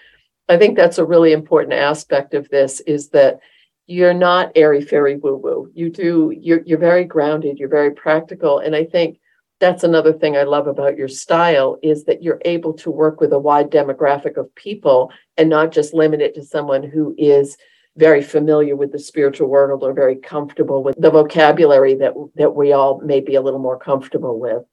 I 0.49 0.57
think 0.57 0.75
that's 0.75 0.97
a 0.97 1.05
really 1.05 1.31
important 1.31 1.73
aspect 1.73 2.33
of 2.33 2.49
this 2.49 2.79
is 2.81 3.09
that 3.09 3.39
you're 3.85 4.13
not 4.13 4.51
airy 4.55 4.81
fairy 4.81 5.15
woo 5.15 5.35
woo. 5.35 5.71
You 5.73 5.89
do 5.89 6.33
you're 6.37 6.61
you're 6.65 6.79
very 6.79 7.05
grounded, 7.05 7.59
you're 7.59 7.69
very 7.69 7.91
practical. 7.91 8.59
And 8.59 8.75
I 8.75 8.83
think 8.83 9.19
that's 9.59 9.83
another 9.83 10.13
thing 10.13 10.37
I 10.37 10.43
love 10.43 10.67
about 10.67 10.97
your 10.97 11.07
style 11.07 11.77
is 11.83 12.05
that 12.05 12.23
you're 12.23 12.41
able 12.45 12.73
to 12.73 12.89
work 12.89 13.19
with 13.19 13.33
a 13.33 13.39
wide 13.39 13.69
demographic 13.69 14.37
of 14.37 14.53
people 14.55 15.11
and 15.37 15.49
not 15.49 15.71
just 15.71 15.93
limit 15.93 16.21
it 16.21 16.33
to 16.35 16.43
someone 16.43 16.83
who 16.83 17.13
is 17.17 17.57
very 17.97 18.23
familiar 18.23 18.75
with 18.75 18.91
the 18.91 18.99
spiritual 18.99 19.49
world 19.49 19.83
or 19.83 19.93
very 19.93 20.15
comfortable 20.15 20.81
with 20.83 20.95
the 20.97 21.11
vocabulary 21.11 21.93
that 21.95 22.13
that 22.35 22.55
we 22.55 22.73
all 22.73 23.01
may 23.01 23.19
be 23.19 23.35
a 23.35 23.41
little 23.41 23.59
more 23.59 23.77
comfortable 23.77 24.39
with. 24.39 24.63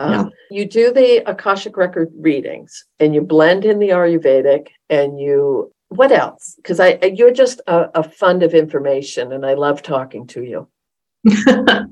Yeah. 0.00 0.20
Um, 0.20 0.30
you 0.50 0.64
do 0.64 0.92
the 0.92 1.22
Akashic 1.30 1.76
record 1.76 2.10
readings 2.16 2.84
and 2.98 3.14
you 3.14 3.20
blend 3.20 3.66
in 3.66 3.78
the 3.78 3.90
Ayurvedic 3.90 4.68
and 4.88 5.20
you 5.20 5.72
what 5.88 6.12
else? 6.12 6.54
Because 6.56 6.80
I 6.80 6.98
you're 7.14 7.32
just 7.32 7.60
a, 7.66 7.90
a 7.94 8.02
fund 8.02 8.42
of 8.42 8.54
information 8.54 9.32
and 9.32 9.44
I 9.44 9.54
love 9.54 9.82
talking 9.82 10.26
to 10.28 10.42
you. 10.42 10.68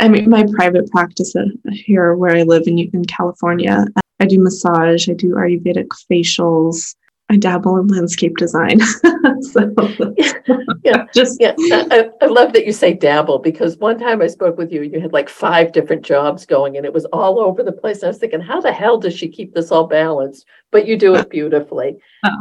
I 0.00 0.08
mean, 0.08 0.28
my 0.28 0.46
private 0.54 0.88
practice 0.90 1.34
here 1.70 2.14
where 2.14 2.36
I 2.36 2.42
live 2.42 2.64
in, 2.66 2.78
in 2.78 3.04
California, 3.06 3.86
I 4.20 4.26
do 4.26 4.38
massage, 4.38 5.08
I 5.08 5.14
do 5.14 5.34
Ayurvedic 5.34 5.88
facials, 6.10 6.94
I 7.30 7.38
dabble 7.38 7.78
in 7.78 7.86
landscape 7.86 8.36
design. 8.36 8.80
so, 9.40 9.74
yeah, 10.84 11.06
just 11.14 11.40
yeah. 11.40 11.54
I, 11.58 12.10
I, 12.20 12.26
love 12.26 12.52
that 12.52 12.66
you 12.66 12.72
say 12.72 12.92
dabble 12.92 13.38
because 13.38 13.78
one 13.78 13.98
time 13.98 14.20
I 14.20 14.26
spoke 14.26 14.58
with 14.58 14.70
you, 14.70 14.82
you 14.82 15.00
had 15.00 15.14
like 15.14 15.30
five 15.30 15.72
different 15.72 16.04
jobs 16.04 16.44
going, 16.44 16.76
and 16.76 16.84
it 16.84 16.92
was 16.92 17.06
all 17.06 17.40
over 17.40 17.62
the 17.62 17.72
place. 17.72 17.98
And 17.98 18.04
I 18.04 18.08
was 18.08 18.18
thinking, 18.18 18.40
how 18.40 18.60
the 18.60 18.72
hell 18.72 18.98
does 18.98 19.16
she 19.16 19.28
keep 19.28 19.54
this 19.54 19.72
all 19.72 19.86
balanced? 19.86 20.44
But 20.70 20.86
you 20.86 20.98
do 20.98 21.14
it 21.14 21.30
beautifully. 21.30 21.96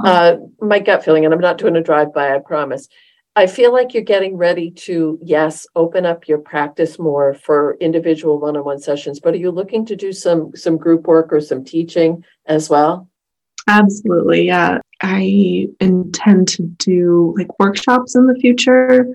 Uh, 0.06 0.36
my 0.60 0.80
gut 0.80 1.06
feeling, 1.06 1.24
and 1.24 1.34
I'm 1.34 1.40
not 1.40 1.58
doing 1.58 1.78
a 1.78 1.82
drive 1.82 2.14
by, 2.14 2.36
I 2.36 2.40
promise. 2.40 2.90
I 3.36 3.48
feel 3.48 3.74
like 3.74 3.94
you're 3.94 4.04
getting 4.04 4.38
ready 4.38 4.70
to, 4.70 5.18
yes, 5.24 5.66
open 5.76 6.06
up 6.06 6.28
your 6.28 6.38
practice 6.38 7.00
more 7.00 7.34
for 7.34 7.78
individual 7.80 8.40
one-on-one 8.40 8.80
sessions. 8.80 9.20
But 9.20 9.34
are 9.34 9.38
you 9.38 9.50
looking 9.50 9.86
to 9.88 9.96
do 9.96 10.12
some 10.12 10.52
some 10.56 10.78
group 10.78 11.08
work 11.08 11.32
or 11.32 11.40
some 11.40 11.64
teaching 11.64 12.24
as 12.46 12.70
well? 12.70 13.10
Absolutely. 13.68 14.48
Yeah. 14.48 14.80
I 15.02 15.68
intend 15.80 16.48
to 16.50 16.64
do 16.64 17.34
like 17.38 17.60
workshops 17.60 18.16
in 18.16 18.28
the 18.28 18.36
future. 18.36 19.06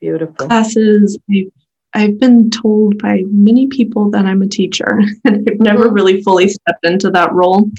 Beautiful. 0.00 0.46
Classes. 0.46 1.18
I've, 1.30 1.52
I've 1.94 2.20
been 2.20 2.50
told 2.50 2.98
by 2.98 3.22
many 3.26 3.66
people 3.66 4.10
that 4.10 4.24
I'm 4.24 4.42
a 4.42 4.48
teacher, 4.48 5.00
and 5.24 5.48
I've 5.48 5.60
never 5.60 5.86
mm-hmm. 5.86 5.94
really 5.94 6.22
fully 6.22 6.48
stepped 6.48 6.84
into 6.84 7.10
that 7.10 7.32
role. 7.32 7.70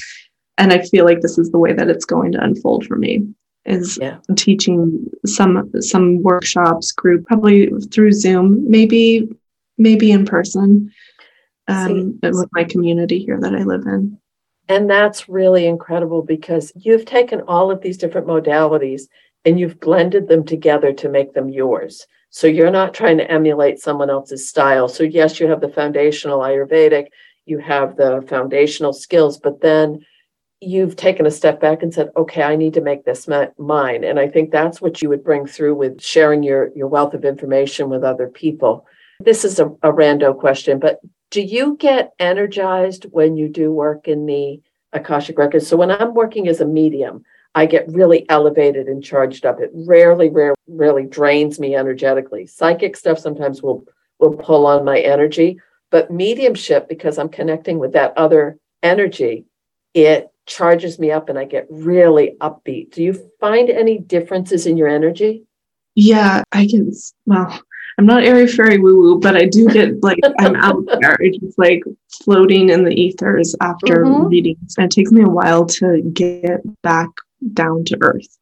And 0.58 0.72
I 0.72 0.84
feel 0.84 1.06
like 1.06 1.22
this 1.22 1.38
is 1.38 1.50
the 1.52 1.58
way 1.58 1.74
that 1.74 1.90
it's 1.90 2.06
going 2.06 2.32
to 2.34 2.44
unfold 2.44 2.86
for 2.86 2.96
me 2.96 3.28
is 3.66 3.98
yeah. 4.02 4.18
teaching 4.36 5.10
some 5.26 5.72
some 5.80 6.22
workshops 6.22 6.92
group 6.92 7.26
probably 7.26 7.70
through 7.92 8.12
zoom 8.12 8.70
maybe 8.70 9.30
maybe 9.78 10.12
in 10.12 10.26
person 10.26 10.92
um, 11.70 12.20
with 12.22 12.50
my 12.52 12.66
community 12.66 13.20
here 13.20 13.40
that 13.40 13.56
i 13.56 13.64
live 13.64 13.86
in 13.88 14.20
and 14.70 14.90
that's 14.90 15.28
really 15.28 15.66
incredible 15.66 16.22
because 16.22 16.72
you've 16.76 17.06
taken 17.06 17.42
all 17.42 17.70
of 17.70 17.82
these 17.82 17.98
different 17.98 18.28
modalities 18.28 19.04
and 19.46 19.60
you've 19.60 19.80
blended 19.80 20.28
them 20.28 20.46
together 20.46 20.94
to 20.94 21.10
make 21.10 21.34
them 21.34 21.50
yours. 21.50 22.08
So 22.30 22.48
you're 22.48 22.72
not 22.72 22.94
trying 22.94 23.18
to 23.18 23.30
emulate 23.30 23.80
someone 23.80 24.10
else's 24.10 24.48
style. 24.48 24.88
So, 24.88 25.04
yes, 25.04 25.40
you 25.40 25.48
have 25.48 25.62
the 25.62 25.70
foundational 25.70 26.40
Ayurvedic, 26.40 27.08
you 27.46 27.60
have 27.60 27.96
the 27.98 28.26
foundational 28.28 28.94
skills, 28.94 29.38
but 29.38 29.62
then 29.62 30.06
you've 30.62 30.96
taken 30.96 31.26
a 31.26 31.32
step 31.32 31.60
back 31.60 31.84
and 31.84 31.94
said, 31.94 32.10
okay, 32.16 32.42
I 32.42 32.56
need 32.56 32.74
to 32.76 32.82
make 32.82 33.04
this 33.04 33.28
mine. 33.28 34.04
And 34.04 34.18
I 34.18 34.30
think 34.30 34.52
that's 34.52 34.82
what 34.82 35.02
you 35.02 35.10
would 35.10 35.24
bring 35.24 35.46
through 35.46 35.76
with 35.76 36.02
sharing 36.02 36.42
your, 36.42 36.72
your 36.74 36.88
wealth 36.88 37.14
of 37.14 37.26
information 37.26 37.90
with 37.90 38.04
other 38.04 38.30
people. 38.30 38.88
This 39.20 39.44
is 39.44 39.60
a, 39.60 39.66
a 39.66 39.92
rando 39.92 40.38
question, 40.38 40.80
but 40.80 41.00
do 41.34 41.42
you 41.42 41.76
get 41.78 42.14
energized 42.20 43.06
when 43.06 43.36
you 43.36 43.50
do 43.50 43.72
work 43.72 44.08
in 44.08 44.28
the 44.28 44.62
Akashic 44.94 45.40
Records? 45.40 45.68
So 45.68 45.76
when 45.76 45.90
I'm 45.90 46.14
working 46.14 46.48
as 46.48 46.62
a 46.62 46.66
medium, 46.66 47.26
I 47.56 47.66
get 47.66 47.92
really 47.92 48.30
elevated 48.30 48.88
and 48.88 49.04
charged 49.04 49.44
up. 49.44 49.60
It 49.60 49.72
rarely, 49.74 50.30
rarely, 50.30 50.56
rarely 50.68 51.06
drains 51.08 51.60
me 51.60 51.76
energetically. 51.76 52.46
Psychic 52.46 52.96
stuff 52.96 53.18
sometimes 53.18 53.64
will 53.64 53.84
will 54.20 54.36
pull 54.38 54.68
on 54.68 54.86
my 54.86 55.00
energy, 55.00 55.60
but 55.90 56.12
mediumship, 56.12 56.88
because 56.88 57.18
I'm 57.18 57.30
connecting 57.30 57.80
with 57.80 57.94
that 57.94 58.16
other 58.16 58.60
energy, 58.84 59.46
it 59.96 60.30
charges 60.46 61.00
me 61.00 61.12
up 61.12 61.30
and 61.30 61.40
I 61.40 61.46
get 61.46 61.66
really 61.70 62.36
upbeat. 62.42 62.92
Do 62.92 63.02
you 63.02 63.32
find 63.40 63.72
any 63.72 63.98
differences 63.98 64.68
in 64.68 64.78
your 64.78 64.88
energy? 64.88 65.46
Yeah, 65.96 66.44
I 66.52 66.68
can. 66.68 66.92
Well, 67.26 67.60
I'm 67.98 68.06
not 68.06 68.24
airy 68.24 68.48
fairy 68.48 68.80
woo 68.80 69.00
woo, 69.00 69.20
but 69.20 69.36
I 69.36 69.46
do 69.46 69.68
get 69.68 70.02
like 70.04 70.20
I'm 70.40 70.56
out 70.56 70.84
there, 71.00 71.18
just 71.40 71.60
like 71.60 71.84
floating 72.24 72.70
in 72.70 72.84
the 72.84 72.94
ethers 72.94 73.56
after 73.62 74.04
mm-hmm. 74.04 74.28
readings. 74.28 74.76
And 74.78 74.86
it 74.86 74.92
takes 74.92 75.12
me 75.12 75.22
a 75.22 75.30
while 75.30 75.66
to 75.66 76.02
get 76.14 76.62
back 76.82 77.10
down 77.54 77.84
to 77.86 77.98
earth. 78.02 78.38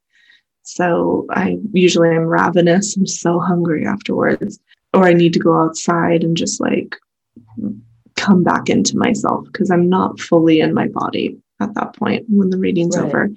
So 0.64 1.26
I 1.32 1.58
usually 1.74 2.10
I'm 2.10 2.26
ravenous. 2.26 2.96
I'm 2.96 3.08
so 3.08 3.40
hungry 3.40 3.86
afterwards, 3.86 4.60
or 4.94 5.06
I 5.06 5.14
need 5.14 5.34
to 5.34 5.40
go 5.40 5.60
outside 5.60 6.24
and 6.24 6.38
just 6.38 6.62
like 6.62 6.96
come 8.16 8.44
back 8.44 8.70
into 8.70 8.98
myself 8.98 9.46
because 9.52 9.72
I'm 9.72 9.90
not 9.90 10.20
fully 10.20 10.62
in 10.62 10.74
my 10.74 10.88
body 10.88 11.41
at 11.62 11.74
that 11.76 11.96
point 11.96 12.26
when 12.28 12.50
the 12.50 12.58
reading's 12.58 12.98
right. 12.98 13.06
over. 13.06 13.30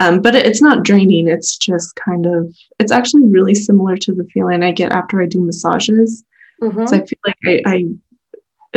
Um, 0.00 0.22
but 0.22 0.34
it, 0.34 0.46
it's 0.46 0.62
not 0.62 0.82
draining. 0.82 1.28
It's 1.28 1.56
just 1.56 1.94
kind 1.96 2.26
of, 2.26 2.54
it's 2.78 2.92
actually 2.92 3.26
really 3.26 3.54
similar 3.54 3.96
to 3.98 4.14
the 4.14 4.24
feeling 4.32 4.62
I 4.62 4.72
get 4.72 4.92
after 4.92 5.20
I 5.20 5.26
do 5.26 5.40
massages. 5.40 6.24
Mm-hmm. 6.62 6.86
So 6.86 6.96
I 6.96 7.06
feel 7.06 7.18
like 7.26 7.36
I, 7.44 7.62
I, 7.66 7.84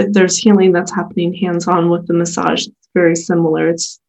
there's 0.10 0.38
healing 0.38 0.71
that's 0.71 0.93
happening 0.93 1.33
hands 1.33 1.67
on 1.67 1.89
with 1.89 2.07
the 2.07 2.13
massage. 2.13 2.67
It's 2.67 2.89
very 2.93 3.15
similar. 3.15 3.69
It's, 3.69 3.99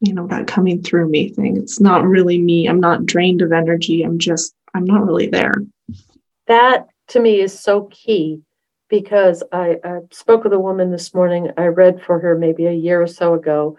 you 0.00 0.12
know, 0.12 0.26
that 0.26 0.46
coming 0.46 0.82
through 0.82 1.08
me 1.08 1.28
thing. 1.28 1.56
It's 1.56 1.80
not 1.80 2.04
really 2.04 2.38
me. 2.38 2.68
I'm 2.68 2.80
not 2.80 3.06
drained 3.06 3.42
of 3.42 3.52
energy. 3.52 4.02
I'm 4.02 4.18
just, 4.18 4.54
I'm 4.74 4.84
not 4.84 5.06
really 5.06 5.28
there. 5.28 5.54
That 6.48 6.86
to 7.08 7.20
me 7.20 7.40
is 7.40 7.58
so 7.58 7.88
key 7.92 8.42
because 8.88 9.42
I, 9.52 9.76
I 9.84 9.98
spoke 10.10 10.44
with 10.44 10.52
a 10.52 10.58
woman 10.58 10.90
this 10.90 11.14
morning. 11.14 11.50
I 11.56 11.66
read 11.66 12.02
for 12.02 12.18
her 12.20 12.36
maybe 12.36 12.66
a 12.66 12.72
year 12.72 13.00
or 13.00 13.06
so 13.06 13.34
ago 13.34 13.78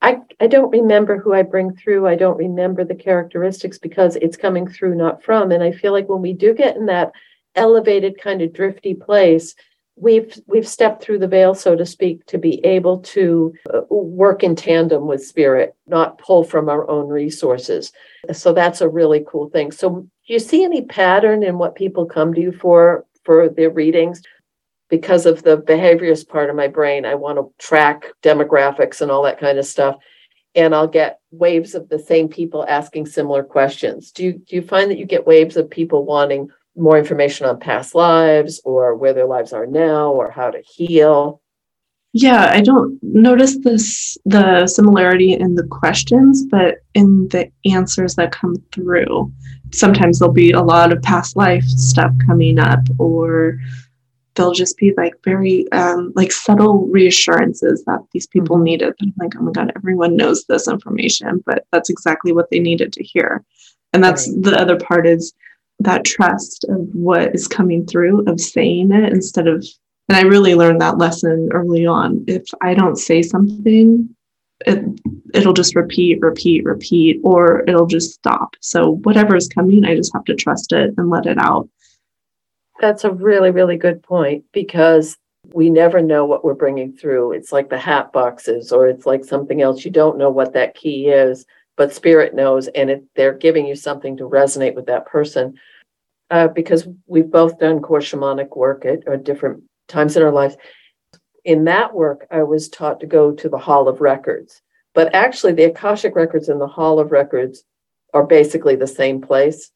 I, 0.00 0.18
I 0.40 0.46
don't 0.46 0.70
remember 0.70 1.18
who 1.18 1.32
I 1.34 1.42
bring 1.42 1.74
through. 1.74 2.06
I 2.06 2.14
don't 2.14 2.36
remember 2.36 2.84
the 2.84 2.94
characteristics 2.94 3.78
because 3.78 4.16
it's 4.16 4.36
coming 4.36 4.68
through, 4.68 4.94
not 4.94 5.22
from. 5.22 5.50
And 5.50 5.62
I 5.62 5.72
feel 5.72 5.92
like 5.92 6.08
when 6.08 6.22
we 6.22 6.32
do 6.32 6.54
get 6.54 6.76
in 6.76 6.86
that 6.86 7.12
elevated 7.54 8.20
kind 8.20 8.40
of 8.40 8.52
drifty 8.52 8.94
place, 8.94 9.54
we've 9.96 10.40
we've 10.46 10.68
stepped 10.68 11.02
through 11.02 11.18
the 11.18 11.26
veil, 11.26 11.54
so 11.54 11.74
to 11.74 11.84
speak, 11.84 12.24
to 12.26 12.38
be 12.38 12.64
able 12.64 12.98
to 13.00 13.52
uh, 13.74 13.80
work 13.90 14.42
in 14.44 14.54
tandem 14.54 15.06
with 15.06 15.26
spirit, 15.26 15.74
not 15.86 16.18
pull 16.18 16.44
from 16.44 16.68
our 16.68 16.88
own 16.88 17.08
resources. 17.08 17.92
So 18.32 18.52
that's 18.52 18.80
a 18.80 18.88
really 18.88 19.24
cool 19.26 19.50
thing. 19.50 19.72
So 19.72 19.90
do 19.90 20.08
you 20.26 20.38
see 20.38 20.64
any 20.64 20.82
pattern 20.82 21.42
in 21.42 21.58
what 21.58 21.74
people 21.74 22.06
come 22.06 22.32
to 22.34 22.40
you 22.40 22.52
for 22.52 23.04
for 23.24 23.48
their 23.48 23.70
readings? 23.70 24.22
Because 24.88 25.26
of 25.26 25.42
the 25.42 25.58
behaviorist 25.58 26.28
part 26.28 26.50
of 26.50 26.56
my 26.56 26.68
brain, 26.68 27.04
I 27.04 27.14
want 27.14 27.38
to 27.38 27.52
track 27.58 28.06
demographics 28.22 29.00
and 29.00 29.10
all 29.10 29.22
that 29.24 29.38
kind 29.38 29.58
of 29.58 29.66
stuff. 29.66 29.96
And 30.54 30.74
I'll 30.74 30.88
get 30.88 31.20
waves 31.30 31.74
of 31.74 31.88
the 31.88 31.98
same 31.98 32.28
people 32.28 32.64
asking 32.66 33.06
similar 33.06 33.42
questions. 33.42 34.10
Do 34.10 34.24
you 34.24 34.32
do 34.32 34.56
you 34.56 34.62
find 34.62 34.90
that 34.90 34.98
you 34.98 35.04
get 35.04 35.26
waves 35.26 35.56
of 35.56 35.70
people 35.70 36.04
wanting 36.04 36.48
more 36.76 36.98
information 36.98 37.46
on 37.46 37.60
past 37.60 37.94
lives 37.94 38.60
or 38.64 38.94
where 38.94 39.12
their 39.12 39.26
lives 39.26 39.52
are 39.52 39.66
now 39.66 40.10
or 40.10 40.30
how 40.30 40.50
to 40.50 40.62
heal? 40.62 41.42
Yeah, 42.14 42.50
I 42.50 42.62
don't 42.62 42.98
notice 43.02 43.58
this 43.58 44.16
the 44.24 44.66
similarity 44.66 45.34
in 45.34 45.54
the 45.56 45.66
questions, 45.66 46.46
but 46.46 46.76
in 46.94 47.28
the 47.28 47.50
answers 47.66 48.14
that 48.14 48.32
come 48.32 48.56
through. 48.72 49.30
Sometimes 49.72 50.18
there'll 50.18 50.32
be 50.32 50.52
a 50.52 50.62
lot 50.62 50.92
of 50.92 51.02
past 51.02 51.36
life 51.36 51.64
stuff 51.64 52.10
coming 52.26 52.58
up 52.58 52.80
or 52.98 53.58
they'll 54.38 54.52
just 54.52 54.78
be 54.78 54.94
like 54.96 55.14
very 55.24 55.70
um, 55.72 56.12
like 56.14 56.32
subtle 56.32 56.86
reassurances 56.86 57.84
that 57.84 58.00
these 58.12 58.26
people 58.26 58.56
mm-hmm. 58.56 58.64
needed. 58.64 58.94
And 59.00 59.12
I'm 59.20 59.26
like, 59.26 59.36
oh 59.36 59.42
my 59.42 59.52
God, 59.52 59.72
everyone 59.76 60.16
knows 60.16 60.44
this 60.44 60.68
information, 60.68 61.42
but 61.44 61.66
that's 61.72 61.90
exactly 61.90 62.32
what 62.32 62.48
they 62.50 62.60
needed 62.60 62.92
to 62.94 63.04
hear. 63.04 63.44
And 63.92 64.02
that's 64.02 64.28
right. 64.28 64.42
the 64.42 64.58
other 64.58 64.78
part 64.78 65.06
is 65.06 65.34
that 65.80 66.04
trust 66.04 66.64
of 66.68 66.88
what 66.92 67.34
is 67.34 67.48
coming 67.48 67.84
through, 67.86 68.24
of 68.26 68.40
saying 68.40 68.92
it 68.92 69.12
instead 69.12 69.48
of, 69.48 69.66
and 70.08 70.16
I 70.16 70.22
really 70.22 70.54
learned 70.54 70.80
that 70.80 70.98
lesson 70.98 71.50
early 71.52 71.84
on. 71.84 72.24
If 72.28 72.44
I 72.62 72.74
don't 72.74 72.96
say 72.96 73.22
something, 73.22 74.08
it, 74.66 74.84
it'll 75.34 75.52
just 75.52 75.74
repeat, 75.74 76.20
repeat, 76.20 76.64
repeat, 76.64 77.20
or 77.24 77.64
it'll 77.68 77.86
just 77.86 78.14
stop. 78.14 78.54
So 78.60 78.96
whatever 79.02 79.36
is 79.36 79.48
coming, 79.48 79.84
I 79.84 79.94
just 79.96 80.12
have 80.14 80.24
to 80.24 80.34
trust 80.34 80.72
it 80.72 80.94
and 80.96 81.10
let 81.10 81.26
it 81.26 81.38
out 81.38 81.68
that's 82.80 83.04
a 83.04 83.10
really, 83.10 83.50
really 83.50 83.76
good 83.76 84.02
point 84.02 84.44
because 84.52 85.16
we 85.52 85.70
never 85.70 86.02
know 86.02 86.24
what 86.24 86.44
we're 86.44 86.54
bringing 86.54 86.92
through. 86.92 87.32
It's 87.32 87.52
like 87.52 87.70
the 87.70 87.78
hat 87.78 88.12
boxes, 88.12 88.72
or 88.72 88.86
it's 88.86 89.06
like 89.06 89.24
something 89.24 89.62
else. 89.62 89.84
You 89.84 89.90
don't 89.90 90.18
know 90.18 90.30
what 90.30 90.52
that 90.52 90.74
key 90.74 91.08
is, 91.08 91.46
but 91.76 91.92
spirit 91.92 92.34
knows, 92.34 92.68
and 92.68 92.90
it, 92.90 93.04
they're 93.14 93.34
giving 93.34 93.66
you 93.66 93.74
something 93.74 94.16
to 94.18 94.28
resonate 94.28 94.74
with 94.74 94.86
that 94.86 95.06
person. 95.06 95.54
Uh, 96.30 96.48
because 96.48 96.86
we've 97.06 97.30
both 97.30 97.58
done 97.58 97.80
core 97.80 98.00
shamanic 98.00 98.54
work 98.54 98.84
at, 98.84 99.06
at 99.08 99.24
different 99.24 99.62
times 99.86 100.14
in 100.14 100.22
our 100.22 100.32
lives. 100.32 100.56
In 101.44 101.64
that 101.64 101.94
work, 101.94 102.26
I 102.30 102.42
was 102.42 102.68
taught 102.68 103.00
to 103.00 103.06
go 103.06 103.32
to 103.32 103.48
the 103.48 103.56
Hall 103.56 103.88
of 103.88 104.02
Records, 104.02 104.60
but 104.94 105.14
actually, 105.14 105.54
the 105.54 105.64
Akashic 105.64 106.14
Records 106.14 106.50
and 106.50 106.60
the 106.60 106.66
Hall 106.66 107.00
of 107.00 107.12
Records 107.12 107.64
are 108.12 108.26
basically 108.26 108.76
the 108.76 108.86
same 108.86 109.22
place. 109.22 109.70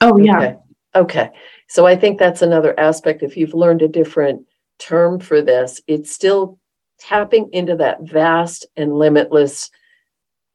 Oh, 0.00 0.18
yeah. 0.18 0.38
Okay. 0.38 0.56
Okay. 0.96 1.30
So 1.68 1.86
I 1.86 1.96
think 1.96 2.18
that's 2.18 2.42
another 2.42 2.78
aspect. 2.78 3.22
If 3.22 3.36
you've 3.36 3.54
learned 3.54 3.82
a 3.82 3.88
different 3.88 4.46
term 4.78 5.20
for 5.20 5.42
this, 5.42 5.80
it's 5.86 6.12
still 6.12 6.58
tapping 6.98 7.50
into 7.52 7.76
that 7.76 8.02
vast 8.02 8.66
and 8.76 8.98
limitless 8.98 9.70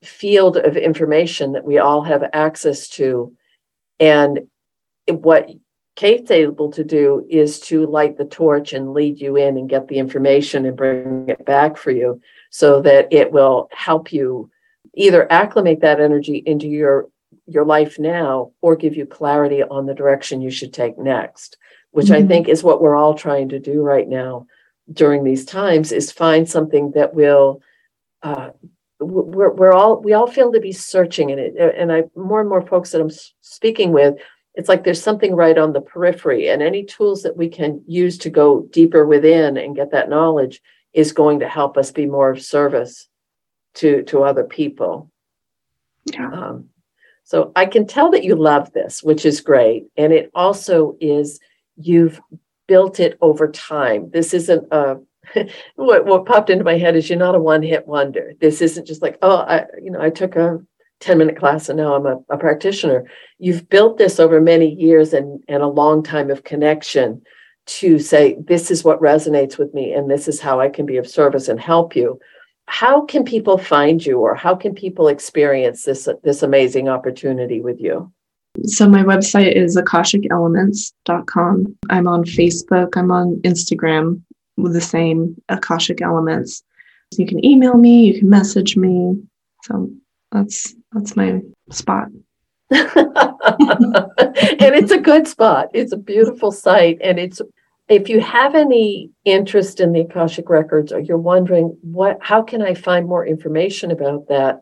field 0.04 0.58
of 0.58 0.78
information 0.78 1.52
that 1.54 1.66
we 1.66 1.78
all 1.78 2.02
have 2.02 2.24
access 2.34 2.88
to. 2.90 3.34
And 4.00 4.48
what 5.08 5.50
Kate's 5.96 6.32
able 6.32 6.72
to 6.72 6.84
do 6.84 7.26
is 7.30 7.60
to 7.62 7.86
light 7.86 8.18
the 8.18 8.26
torch 8.26 8.74
and 8.74 8.94
lead 8.94 9.20
you 9.20 9.36
in 9.36 9.58
and 9.58 9.70
get 9.70 9.88
the 9.88 10.00
information 10.00 10.66
and 10.66 10.78
bring 10.78 11.30
it 11.30 11.46
back 11.46 11.78
for 11.78 11.92
you 11.92 12.20
so 12.50 12.82
that 12.82 13.12
it 13.12 13.32
will 13.32 13.70
help 13.72 14.12
you 14.12 14.50
either 14.96 15.32
acclimate 15.32 15.82
that 15.82 16.00
energy 16.00 16.42
into 16.46 16.68
your 16.68 17.08
your 17.52 17.66
life 17.66 18.00
now 18.00 18.52
or 18.62 18.76
give 18.76 18.96
you 18.96 19.06
clarity 19.06 19.64
on 19.64 19.86
the 19.86 19.94
direction 19.94 20.42
you 20.42 20.52
should 20.52 20.74
take 20.74 20.98
next 20.98 21.58
which 21.92 22.08
mm-hmm. 22.08 22.24
i 22.24 22.28
think 22.28 22.48
is 22.48 22.64
what 22.64 22.82
we're 22.82 22.96
all 22.96 23.14
trying 23.14 23.50
to 23.50 23.60
do 23.60 23.82
right 23.82 24.08
now 24.08 24.46
during 24.92 25.24
these 25.24 25.46
times 25.46 25.92
is 25.92 26.12
find 26.12 26.50
something 26.50 26.92
that 26.92 27.14
will 27.14 27.62
uh, 28.24 28.50
we're, 29.00 29.52
we're 29.52 29.74
all 29.74 30.02
we 30.02 30.14
all 30.14 30.28
feel 30.28 30.52
to 30.52 30.60
be 30.60 30.72
searching 30.72 31.30
in 31.30 31.40
it 31.40 31.56
and 31.58 31.92
i 31.92 32.04
more 32.16 32.40
and 32.40 32.50
more 32.50 32.66
folks 32.66 32.92
that 32.92 33.02
i'm 33.02 33.12
speaking 33.42 33.92
with 33.92 34.16
it's 34.56 34.70
like 34.70 34.84
there's 34.84 35.02
something 35.02 35.34
right 35.36 35.58
on 35.58 35.74
the 35.74 35.82
periphery 35.82 36.50
and 36.50 36.62
any 36.62 36.84
tools 36.84 37.24
that 37.24 37.38
we 37.38 37.48
can 37.48 37.82
use 37.88 38.18
to 38.18 38.30
go 38.30 38.68
deeper 38.72 39.06
within 39.06 39.58
and 39.58 39.76
get 39.76 39.92
that 39.92 40.10
knowledge 40.10 40.62
is 40.94 41.14
going 41.14 41.40
to 41.40 41.48
help 41.48 41.78
us 41.78 41.92
be 41.92 42.06
more 42.06 42.30
of 42.30 42.42
service 42.42 43.08
to 43.74 44.04
to 44.04 44.24
other 44.24 44.44
people 44.44 45.10
yeah. 46.06 46.32
Um, 46.32 46.70
so 47.32 47.50
I 47.56 47.66
can 47.66 47.88
tell 47.88 48.12
that 48.12 48.26
you 48.26 48.36
love 48.36 48.74
this, 48.74 49.02
which 49.02 49.26
is 49.26 49.40
great. 49.40 49.86
And 49.96 50.12
it 50.12 50.30
also 50.36 50.98
is 51.00 51.40
you've 51.78 52.20
built 52.68 53.00
it 53.00 53.18
over 53.22 53.50
time. 53.50 54.10
This 54.12 54.34
isn't 54.34 54.68
a 54.70 54.98
what, 55.76 56.06
what 56.06 56.26
popped 56.26 56.50
into 56.50 56.66
my 56.66 56.78
head 56.78 56.98
is 56.98 57.10
you're 57.10 57.18
not 57.18 57.36
a 57.36 57.40
one-hit 57.40 57.88
wonder. 57.88 58.34
This 58.42 58.62
isn't 58.62 58.86
just 58.86 59.02
like, 59.02 59.18
oh, 59.22 59.38
I, 59.38 59.64
you 59.82 59.90
know, 59.90 60.02
I 60.02 60.10
took 60.10 60.36
a 60.36 60.60
10-minute 61.00 61.38
class 61.38 61.70
and 61.70 61.78
now 61.78 61.96
I'm 61.96 62.06
a, 62.06 62.18
a 62.28 62.38
practitioner. 62.38 63.10
You've 63.40 63.70
built 63.70 63.98
this 63.98 64.20
over 64.20 64.42
many 64.42 64.70
years 64.70 65.14
and, 65.14 65.42
and 65.48 65.64
a 65.64 65.68
long 65.68 66.04
time 66.04 66.32
of 66.32 66.44
connection 66.44 67.22
to 67.68 67.98
say, 67.98 68.36
this 68.46 68.70
is 68.72 68.84
what 68.84 69.00
resonates 69.00 69.58
with 69.58 69.74
me, 69.74 69.94
and 69.94 70.12
this 70.12 70.28
is 70.28 70.42
how 70.42 70.60
I 70.60 70.68
can 70.68 70.86
be 70.86 70.98
of 70.98 71.08
service 71.08 71.48
and 71.48 71.62
help 71.62 71.96
you 71.96 72.20
how 72.72 73.02
can 73.02 73.26
people 73.26 73.58
find 73.58 74.06
you 74.06 74.20
or 74.20 74.34
how 74.34 74.56
can 74.56 74.74
people 74.74 75.10
experience 75.10 75.84
this 75.84 76.08
this 76.24 76.42
amazing 76.42 76.88
opportunity 76.88 77.60
with 77.60 77.82
you? 77.82 78.10
So 78.64 78.88
my 78.88 79.04
website 79.04 79.52
is 79.54 79.78
akashicelements.com 79.78 81.78
i'm 81.90 82.08
on 82.08 82.24
facebook 82.24 82.98
i'm 82.98 83.12
on 83.12 83.36
instagram 83.44 84.22
with 84.58 84.74
the 84.74 84.82
same 84.82 85.36
akashic 85.50 86.02
elements. 86.02 86.64
You 87.18 87.26
can 87.26 87.44
email 87.44 87.78
me 87.78 88.06
you 88.06 88.20
can 88.20 88.30
message 88.30 88.78
me. 88.78 89.22
So 89.64 89.92
that's 90.32 90.74
that's 90.94 91.18
my 91.18 91.42
spot. 91.72 92.08
And 94.64 94.76
it's 94.76 94.92
a 94.92 95.00
good 95.00 95.28
spot. 95.28 95.70
It's 95.74 95.92
a 95.92 95.98
beautiful 95.98 96.52
site 96.52 97.00
and 97.02 97.20
it's 97.20 97.42
if 97.92 98.08
you 98.08 98.22
have 98.22 98.56
any 98.56 99.12
interest 99.26 99.82
in 99.82 99.92
the 99.92 100.00
Akashic 100.02 100.50
Records 100.50 100.94
or 100.94 101.00
you're 101.00 101.18
wondering 101.18 101.78
what 101.82 102.18
how 102.22 102.42
can 102.42 102.62
I 102.62 102.74
find 102.74 103.06
more 103.06 103.26
information 103.26 103.92
about 103.92 104.30
that, 104.30 104.62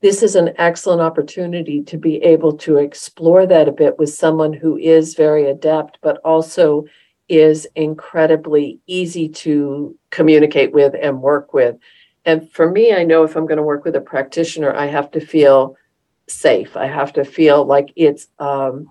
this 0.00 0.22
is 0.22 0.34
an 0.34 0.54
excellent 0.56 1.02
opportunity 1.02 1.82
to 1.82 1.98
be 1.98 2.16
able 2.22 2.56
to 2.58 2.78
explore 2.78 3.46
that 3.46 3.68
a 3.68 3.72
bit 3.72 3.98
with 3.98 4.08
someone 4.08 4.54
who 4.54 4.78
is 4.78 5.14
very 5.14 5.50
adept, 5.50 5.98
but 6.00 6.22
also 6.24 6.86
is 7.28 7.66
incredibly 7.76 8.80
easy 8.86 9.28
to 9.28 9.94
communicate 10.08 10.72
with 10.72 10.94
and 11.00 11.20
work 11.20 11.52
with. 11.52 11.76
And 12.24 12.50
for 12.50 12.70
me, 12.70 12.94
I 12.94 13.04
know 13.04 13.24
if 13.24 13.36
I'm 13.36 13.46
going 13.46 13.58
to 13.58 13.62
work 13.62 13.84
with 13.84 13.94
a 13.94 14.00
practitioner, 14.00 14.74
I 14.74 14.86
have 14.86 15.10
to 15.10 15.20
feel 15.20 15.76
safe. 16.28 16.78
I 16.78 16.86
have 16.86 17.12
to 17.12 17.24
feel 17.24 17.64
like 17.66 17.92
it's 17.94 18.26
um, 18.38 18.88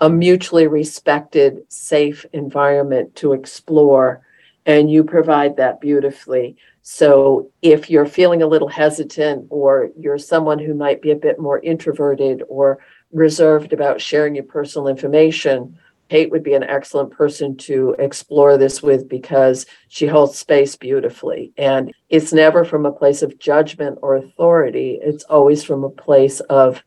a 0.00 0.08
mutually 0.08 0.66
respected, 0.66 1.62
safe 1.68 2.26
environment 2.32 3.14
to 3.16 3.32
explore. 3.32 4.22
And 4.66 4.90
you 4.90 5.04
provide 5.04 5.56
that 5.56 5.80
beautifully. 5.80 6.56
So 6.82 7.50
if 7.62 7.90
you're 7.90 8.06
feeling 8.06 8.42
a 8.42 8.46
little 8.46 8.68
hesitant, 8.68 9.46
or 9.50 9.90
you're 9.98 10.18
someone 10.18 10.58
who 10.58 10.74
might 10.74 11.02
be 11.02 11.10
a 11.10 11.16
bit 11.16 11.38
more 11.38 11.60
introverted 11.60 12.42
or 12.48 12.78
reserved 13.12 13.72
about 13.72 14.00
sharing 14.00 14.34
your 14.34 14.44
personal 14.44 14.88
information, 14.88 15.78
Kate 16.08 16.30
would 16.30 16.42
be 16.42 16.54
an 16.54 16.64
excellent 16.64 17.12
person 17.12 17.56
to 17.56 17.94
explore 17.98 18.56
this 18.56 18.82
with 18.82 19.08
because 19.08 19.66
she 19.88 20.06
holds 20.06 20.36
space 20.36 20.74
beautifully. 20.74 21.52
And 21.56 21.92
it's 22.08 22.32
never 22.32 22.64
from 22.64 22.84
a 22.84 22.92
place 22.92 23.22
of 23.22 23.38
judgment 23.38 23.98
or 24.02 24.16
authority, 24.16 24.98
it's 25.00 25.24
always 25.24 25.62
from 25.62 25.84
a 25.84 25.90
place 25.90 26.40
of 26.40 26.82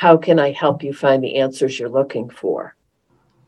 how 0.00 0.16
can 0.16 0.38
I 0.38 0.52
help 0.52 0.82
you 0.82 0.94
find 0.94 1.22
the 1.22 1.36
answers 1.36 1.78
you're 1.78 1.90
looking 1.90 2.30
for? 2.30 2.74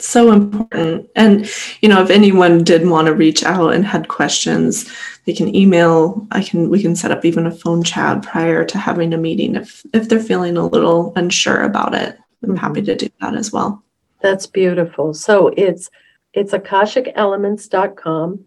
So 0.00 0.32
important. 0.32 1.08
And, 1.16 1.50
you 1.80 1.88
know, 1.88 2.02
if 2.02 2.10
anyone 2.10 2.62
did 2.62 2.86
want 2.86 3.06
to 3.06 3.14
reach 3.14 3.42
out 3.42 3.72
and 3.72 3.86
had 3.86 4.08
questions, 4.08 4.92
they 5.24 5.32
can 5.32 5.56
email. 5.56 6.26
I 6.30 6.42
can, 6.42 6.68
we 6.68 6.82
can 6.82 6.94
set 6.94 7.10
up 7.10 7.24
even 7.24 7.46
a 7.46 7.50
phone 7.50 7.82
chat 7.82 8.22
prior 8.22 8.66
to 8.66 8.76
having 8.76 9.14
a 9.14 9.16
meeting 9.16 9.56
if, 9.56 9.82
if 9.94 10.10
they're 10.10 10.20
feeling 10.20 10.58
a 10.58 10.66
little 10.66 11.14
unsure 11.16 11.62
about 11.62 11.94
it. 11.94 12.18
I'm 12.42 12.50
mm-hmm. 12.50 12.58
happy 12.58 12.82
to 12.82 12.96
do 12.96 13.08
that 13.22 13.34
as 13.34 13.50
well. 13.50 13.82
That's 14.20 14.46
beautiful. 14.46 15.14
So 15.14 15.54
it's 15.56 15.88
it's 16.34 16.52
akashicelements.com. 16.52 18.44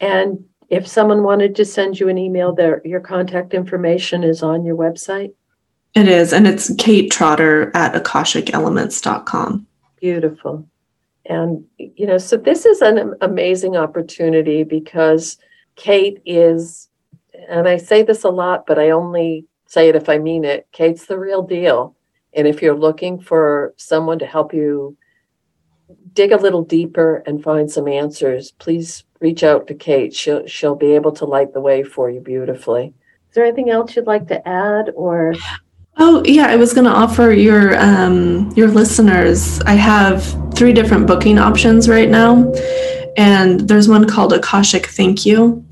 And 0.00 0.44
if 0.68 0.88
someone 0.88 1.22
wanted 1.22 1.54
to 1.54 1.64
send 1.64 2.00
you 2.00 2.08
an 2.08 2.18
email, 2.18 2.52
there 2.52 2.82
your 2.84 3.00
contact 3.00 3.54
information 3.54 4.24
is 4.24 4.42
on 4.42 4.64
your 4.64 4.76
website. 4.76 5.32
It 5.96 6.08
is, 6.08 6.34
and 6.34 6.46
it's 6.46 6.74
Kate 6.74 7.10
Trotter 7.10 7.72
at 7.74 7.94
akashicelements.com. 7.94 9.66
Beautiful. 9.98 10.68
And 11.24 11.64
you 11.78 12.06
know, 12.06 12.18
so 12.18 12.36
this 12.36 12.66
is 12.66 12.82
an 12.82 13.14
amazing 13.22 13.78
opportunity 13.78 14.62
because 14.62 15.38
Kate 15.74 16.20
is, 16.26 16.90
and 17.48 17.66
I 17.66 17.78
say 17.78 18.02
this 18.02 18.24
a 18.24 18.28
lot, 18.28 18.66
but 18.66 18.78
I 18.78 18.90
only 18.90 19.46
say 19.64 19.88
it 19.88 19.96
if 19.96 20.10
I 20.10 20.18
mean 20.18 20.44
it. 20.44 20.68
Kate's 20.70 21.06
the 21.06 21.18
real 21.18 21.40
deal. 21.40 21.96
And 22.34 22.46
if 22.46 22.60
you're 22.60 22.76
looking 22.76 23.18
for 23.18 23.72
someone 23.78 24.18
to 24.18 24.26
help 24.26 24.52
you 24.52 24.98
dig 26.12 26.30
a 26.30 26.36
little 26.36 26.62
deeper 26.62 27.22
and 27.26 27.42
find 27.42 27.70
some 27.70 27.88
answers, 27.88 28.50
please 28.50 29.04
reach 29.20 29.42
out 29.42 29.66
to 29.68 29.74
Kate. 29.74 30.14
She'll 30.14 30.46
she'll 30.46 30.74
be 30.74 30.92
able 30.92 31.12
to 31.12 31.24
light 31.24 31.54
the 31.54 31.60
way 31.62 31.82
for 31.82 32.10
you 32.10 32.20
beautifully. 32.20 32.92
Is 33.30 33.34
there 33.34 33.46
anything 33.46 33.70
else 33.70 33.96
you'd 33.96 34.06
like 34.06 34.28
to 34.28 34.46
add 34.46 34.90
or 34.94 35.32
Oh 35.98 36.22
yeah, 36.26 36.46
I 36.46 36.56
was 36.56 36.74
going 36.74 36.84
to 36.84 36.90
offer 36.90 37.32
your 37.32 37.78
um, 37.80 38.50
your 38.52 38.68
listeners. 38.68 39.60
I 39.62 39.74
have 39.74 40.24
three 40.54 40.72
different 40.72 41.06
booking 41.06 41.38
options 41.38 41.88
right 41.88 42.10
now, 42.10 42.52
and 43.16 43.60
there's 43.60 43.88
one 43.88 44.06
called 44.06 44.32
Akashic 44.32 44.86
Thank 44.86 45.24
You, 45.24 45.66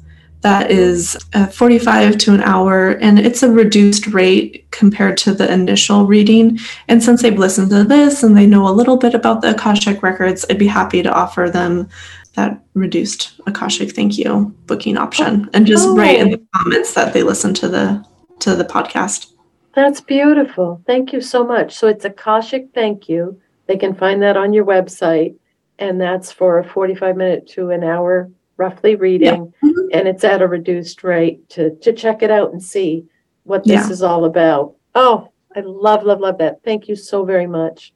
that 0.44 0.70
is 0.70 1.16
uh, 1.32 1.46
45 1.46 2.18
to 2.18 2.34
an 2.34 2.42
hour 2.42 2.90
and 2.98 3.18
it's 3.18 3.42
a 3.42 3.50
reduced 3.50 4.08
rate 4.08 4.66
compared 4.70 5.16
to 5.16 5.32
the 5.32 5.50
initial 5.50 6.04
reading 6.04 6.58
and 6.86 7.02
since 7.02 7.22
they've 7.22 7.38
listened 7.38 7.70
to 7.70 7.82
this 7.82 8.22
and 8.22 8.36
they 8.36 8.46
know 8.46 8.68
a 8.68 8.76
little 8.78 8.98
bit 8.98 9.14
about 9.14 9.40
the 9.40 9.54
akashic 9.54 10.02
records 10.02 10.44
i'd 10.50 10.58
be 10.58 10.66
happy 10.66 11.02
to 11.02 11.10
offer 11.10 11.48
them 11.50 11.88
that 12.34 12.62
reduced 12.74 13.40
akashic 13.46 13.96
thank 13.96 14.18
you 14.18 14.54
booking 14.66 14.98
option 14.98 15.48
and 15.54 15.66
just 15.66 15.88
oh. 15.88 15.96
write 15.96 16.20
in 16.20 16.30
the 16.30 16.46
comments 16.54 16.92
that 16.92 17.14
they 17.14 17.22
listen 17.22 17.54
to 17.54 17.66
the 17.66 18.04
to 18.38 18.54
the 18.54 18.64
podcast 18.64 19.33
that's 19.74 20.00
beautiful 20.00 20.82
thank 20.86 21.12
you 21.12 21.20
so 21.20 21.44
much 21.44 21.74
so 21.74 21.86
it's 21.88 22.04
akashic 22.04 22.68
thank 22.74 23.08
you 23.08 23.40
they 23.66 23.76
can 23.76 23.94
find 23.94 24.22
that 24.22 24.36
on 24.36 24.52
your 24.52 24.64
website 24.64 25.34
and 25.78 26.00
that's 26.00 26.30
for 26.30 26.58
a 26.58 26.64
45 26.64 27.16
minute 27.16 27.46
to 27.48 27.70
an 27.70 27.82
hour 27.82 28.30
roughly 28.56 28.96
reading, 28.96 29.52
yeah. 29.62 29.68
mm-hmm. 29.68 29.88
and 29.92 30.08
it's 30.08 30.24
at 30.24 30.42
a 30.42 30.48
reduced 30.48 31.02
rate 31.04 31.48
to 31.50 31.74
to 31.76 31.92
check 31.92 32.22
it 32.22 32.30
out 32.30 32.52
and 32.52 32.62
see 32.62 33.04
what 33.44 33.64
this 33.64 33.86
yeah. 33.86 33.90
is 33.90 34.02
all 34.02 34.24
about. 34.24 34.74
Oh, 34.94 35.30
I 35.54 35.60
love, 35.60 36.04
love, 36.04 36.20
love 36.20 36.38
that. 36.38 36.62
Thank 36.64 36.88
you 36.88 36.96
so 36.96 37.24
very 37.24 37.46
much. 37.46 37.92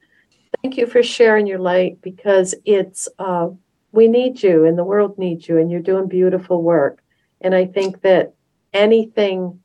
Thank 0.61 0.77
you 0.77 0.87
for 0.87 1.03
sharing 1.03 1.47
your 1.47 1.59
light 1.59 2.01
because 2.01 2.55
it's 2.65 3.07
uh, 3.19 3.49
we 3.91 4.07
need 4.07 4.41
you 4.43 4.65
and 4.65 4.77
the 4.77 4.83
world 4.83 5.17
needs 5.17 5.47
you, 5.47 5.57
and 5.57 5.71
you're 5.71 5.81
doing 5.81 6.07
beautiful 6.07 6.61
work. 6.61 7.01
And 7.41 7.55
I 7.55 7.65
think 7.65 8.01
that 8.01 8.33
anything. 8.73 9.61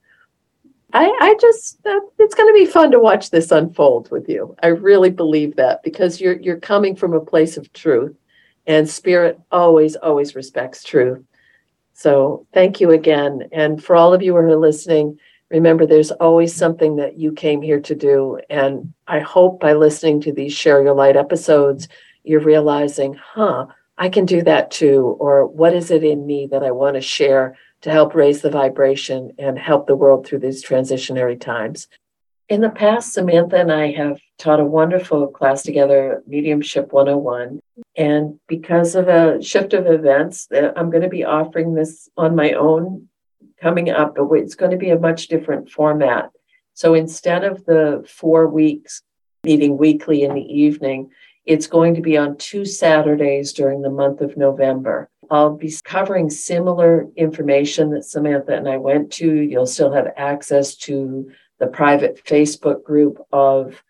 I, 0.94 1.06
I 1.20 1.36
just 1.40 1.84
uh, 1.84 2.00
it's 2.20 2.36
going 2.36 2.48
to 2.48 2.58
be 2.58 2.70
fun 2.70 2.92
to 2.92 3.00
watch 3.00 3.30
this 3.30 3.50
unfold 3.50 4.10
with 4.12 4.28
you. 4.28 4.54
I 4.62 4.68
really 4.68 5.10
believe 5.10 5.56
that 5.56 5.82
because 5.82 6.20
you're 6.20 6.40
you're 6.40 6.60
coming 6.60 6.94
from 6.94 7.12
a 7.12 7.20
place 7.20 7.56
of 7.56 7.72
truth 7.72 8.16
and 8.66 8.88
spirit 8.88 9.38
always, 9.50 9.96
always 9.96 10.34
respects 10.34 10.84
truth. 10.84 11.22
So 11.92 12.46
thank 12.54 12.80
you 12.80 12.90
again. 12.90 13.48
And 13.52 13.82
for 13.82 13.96
all 13.96 14.14
of 14.14 14.22
you 14.22 14.32
who 14.32 14.38
are 14.38 14.56
listening, 14.56 15.18
remember 15.50 15.84
there's 15.84 16.10
always 16.12 16.54
something 16.54 16.96
that 16.96 17.18
you 17.18 17.32
came 17.32 17.60
here 17.60 17.80
to 17.80 17.94
do. 17.94 18.40
And 18.48 18.92
I 19.06 19.20
hope 19.20 19.60
by 19.60 19.74
listening 19.74 20.20
to 20.22 20.32
these 20.32 20.52
Share 20.52 20.82
Your 20.82 20.94
Light 20.94 21.16
episodes, 21.16 21.88
you're 22.24 22.40
realizing, 22.40 23.14
huh, 23.14 23.66
I 23.98 24.08
can 24.08 24.24
do 24.24 24.42
that 24.42 24.70
too. 24.70 25.16
Or 25.20 25.46
what 25.46 25.74
is 25.74 25.90
it 25.90 26.02
in 26.02 26.26
me 26.26 26.48
that 26.50 26.64
I 26.64 26.70
want 26.70 26.94
to 26.94 27.00
share 27.00 27.56
to 27.84 27.90
help 27.90 28.14
raise 28.14 28.40
the 28.40 28.50
vibration 28.50 29.32
and 29.38 29.58
help 29.58 29.86
the 29.86 29.94
world 29.94 30.26
through 30.26 30.38
these 30.38 30.64
transitionary 30.64 31.38
times? 31.38 31.86
In 32.48 32.62
the 32.62 32.70
past, 32.70 33.12
Samantha 33.12 33.56
and 33.56 33.70
I 33.70 33.92
have 33.92 34.18
taught 34.38 34.58
a 34.58 34.64
wonderful 34.64 35.28
class 35.28 35.62
together, 35.62 36.22
Mediumship 36.26 36.94
101. 36.94 37.60
And 37.94 38.40
because 38.48 38.94
of 38.94 39.08
a 39.08 39.42
shift 39.42 39.74
of 39.74 39.86
events, 39.86 40.48
uh, 40.50 40.72
I'm 40.74 40.88
going 40.88 41.02
to 41.02 41.10
be 41.10 41.24
offering 41.24 41.74
this 41.74 42.08
on 42.16 42.34
my 42.34 42.52
own 42.52 43.08
coming 43.60 43.90
up, 43.90 44.14
but 44.14 44.32
it's 44.32 44.54
going 44.54 44.70
to 44.70 44.78
be 44.78 44.90
a 44.90 44.98
much 44.98 45.28
different 45.28 45.70
format. 45.70 46.30
So 46.72 46.94
instead 46.94 47.44
of 47.44 47.66
the 47.66 48.02
four 48.08 48.48
weeks 48.48 49.02
meeting 49.42 49.76
weekly 49.76 50.22
in 50.22 50.32
the 50.32 50.40
evening, 50.40 51.10
it's 51.44 51.66
going 51.66 51.96
to 51.96 52.00
be 52.00 52.16
on 52.16 52.38
two 52.38 52.64
Saturdays 52.64 53.52
during 53.52 53.82
the 53.82 53.90
month 53.90 54.22
of 54.22 54.38
November. 54.38 55.10
I'll 55.30 55.56
be 55.56 55.72
covering 55.84 56.30
similar 56.30 57.06
information 57.16 57.90
that 57.90 58.04
Samantha 58.04 58.54
and 58.54 58.68
I 58.68 58.76
went 58.76 59.12
to. 59.14 59.26
You'll 59.28 59.66
still 59.66 59.92
have 59.92 60.12
access 60.16 60.74
to 60.76 61.30
the 61.58 61.66
private 61.66 62.24
Facebook 62.24 62.84
group 62.84 63.18
of 63.32 63.82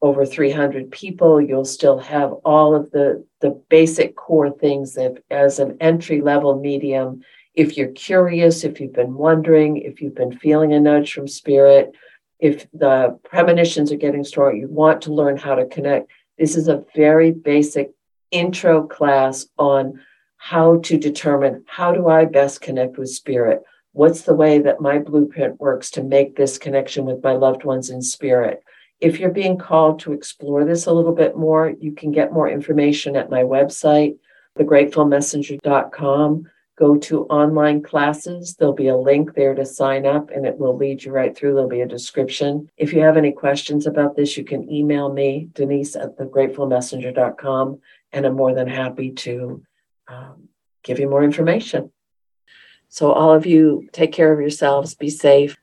over 0.00 0.24
300 0.24 0.90
people. 0.90 1.40
You'll 1.40 1.64
still 1.64 1.98
have 1.98 2.32
all 2.44 2.74
of 2.74 2.90
the, 2.90 3.24
the 3.40 3.50
basic 3.68 4.16
core 4.16 4.50
things 4.50 4.94
that 4.94 5.22
as 5.30 5.58
an 5.58 5.76
entry 5.80 6.20
level 6.20 6.60
medium, 6.60 7.22
if 7.54 7.76
you're 7.76 7.92
curious, 7.92 8.62
if 8.62 8.80
you've 8.80 8.92
been 8.92 9.14
wondering, 9.14 9.78
if 9.78 10.00
you've 10.00 10.14
been 10.14 10.38
feeling 10.38 10.72
a 10.72 10.80
nudge 10.80 11.12
from 11.12 11.26
spirit, 11.26 11.92
if 12.38 12.70
the 12.72 13.18
premonitions 13.24 13.90
are 13.90 13.96
getting 13.96 14.22
stronger, 14.22 14.56
you 14.56 14.68
want 14.68 15.02
to 15.02 15.12
learn 15.12 15.36
how 15.36 15.56
to 15.56 15.66
connect. 15.66 16.10
This 16.38 16.56
is 16.56 16.68
a 16.68 16.84
very 16.94 17.32
basic 17.32 17.90
intro 18.30 18.86
class 18.86 19.46
on 19.58 20.00
how 20.38 20.78
to 20.78 20.96
determine 20.96 21.64
how 21.66 21.92
do 21.92 22.08
I 22.08 22.24
best 22.24 22.60
connect 22.60 22.96
with 22.96 23.10
spirit? 23.10 23.62
What's 23.92 24.22
the 24.22 24.34
way 24.34 24.60
that 24.60 24.80
my 24.80 24.98
blueprint 24.98 25.60
works 25.60 25.90
to 25.92 26.02
make 26.02 26.36
this 26.36 26.56
connection 26.56 27.04
with 27.04 27.22
my 27.22 27.32
loved 27.32 27.64
ones 27.64 27.90
in 27.90 28.00
spirit? 28.00 28.62
If 29.00 29.18
you're 29.18 29.30
being 29.30 29.58
called 29.58 30.00
to 30.00 30.12
explore 30.12 30.64
this 30.64 30.86
a 30.86 30.92
little 30.92 31.14
bit 31.14 31.36
more, 31.36 31.74
you 31.78 31.92
can 31.92 32.12
get 32.12 32.32
more 32.32 32.48
information 32.48 33.16
at 33.16 33.30
my 33.30 33.42
website, 33.42 34.16
thegratefulmessenger.com. 34.58 36.44
Go 36.78 36.96
to 36.96 37.24
online 37.24 37.82
classes. 37.82 38.54
There'll 38.54 38.72
be 38.72 38.86
a 38.88 38.96
link 38.96 39.34
there 39.34 39.54
to 39.54 39.66
sign 39.66 40.06
up 40.06 40.30
and 40.30 40.46
it 40.46 40.58
will 40.58 40.76
lead 40.76 41.02
you 41.02 41.10
right 41.10 41.36
through. 41.36 41.54
There'll 41.54 41.68
be 41.68 41.80
a 41.80 41.88
description. 41.88 42.70
If 42.76 42.92
you 42.92 43.00
have 43.00 43.16
any 43.16 43.32
questions 43.32 43.86
about 43.86 44.14
this, 44.14 44.36
you 44.36 44.44
can 44.44 44.70
email 44.70 45.12
me, 45.12 45.48
Denise 45.54 45.96
at 45.96 46.16
thegratefulmessenger.com, 46.16 47.80
and 48.12 48.26
I'm 48.26 48.36
more 48.36 48.54
than 48.54 48.68
happy 48.68 49.10
to 49.10 49.62
um, 50.08 50.48
give 50.82 50.98
you 50.98 51.08
more 51.08 51.22
information. 51.22 51.90
So, 52.88 53.12
all 53.12 53.32
of 53.32 53.46
you, 53.46 53.88
take 53.92 54.12
care 54.12 54.32
of 54.32 54.40
yourselves, 54.40 54.94
be 54.94 55.10
safe. 55.10 55.56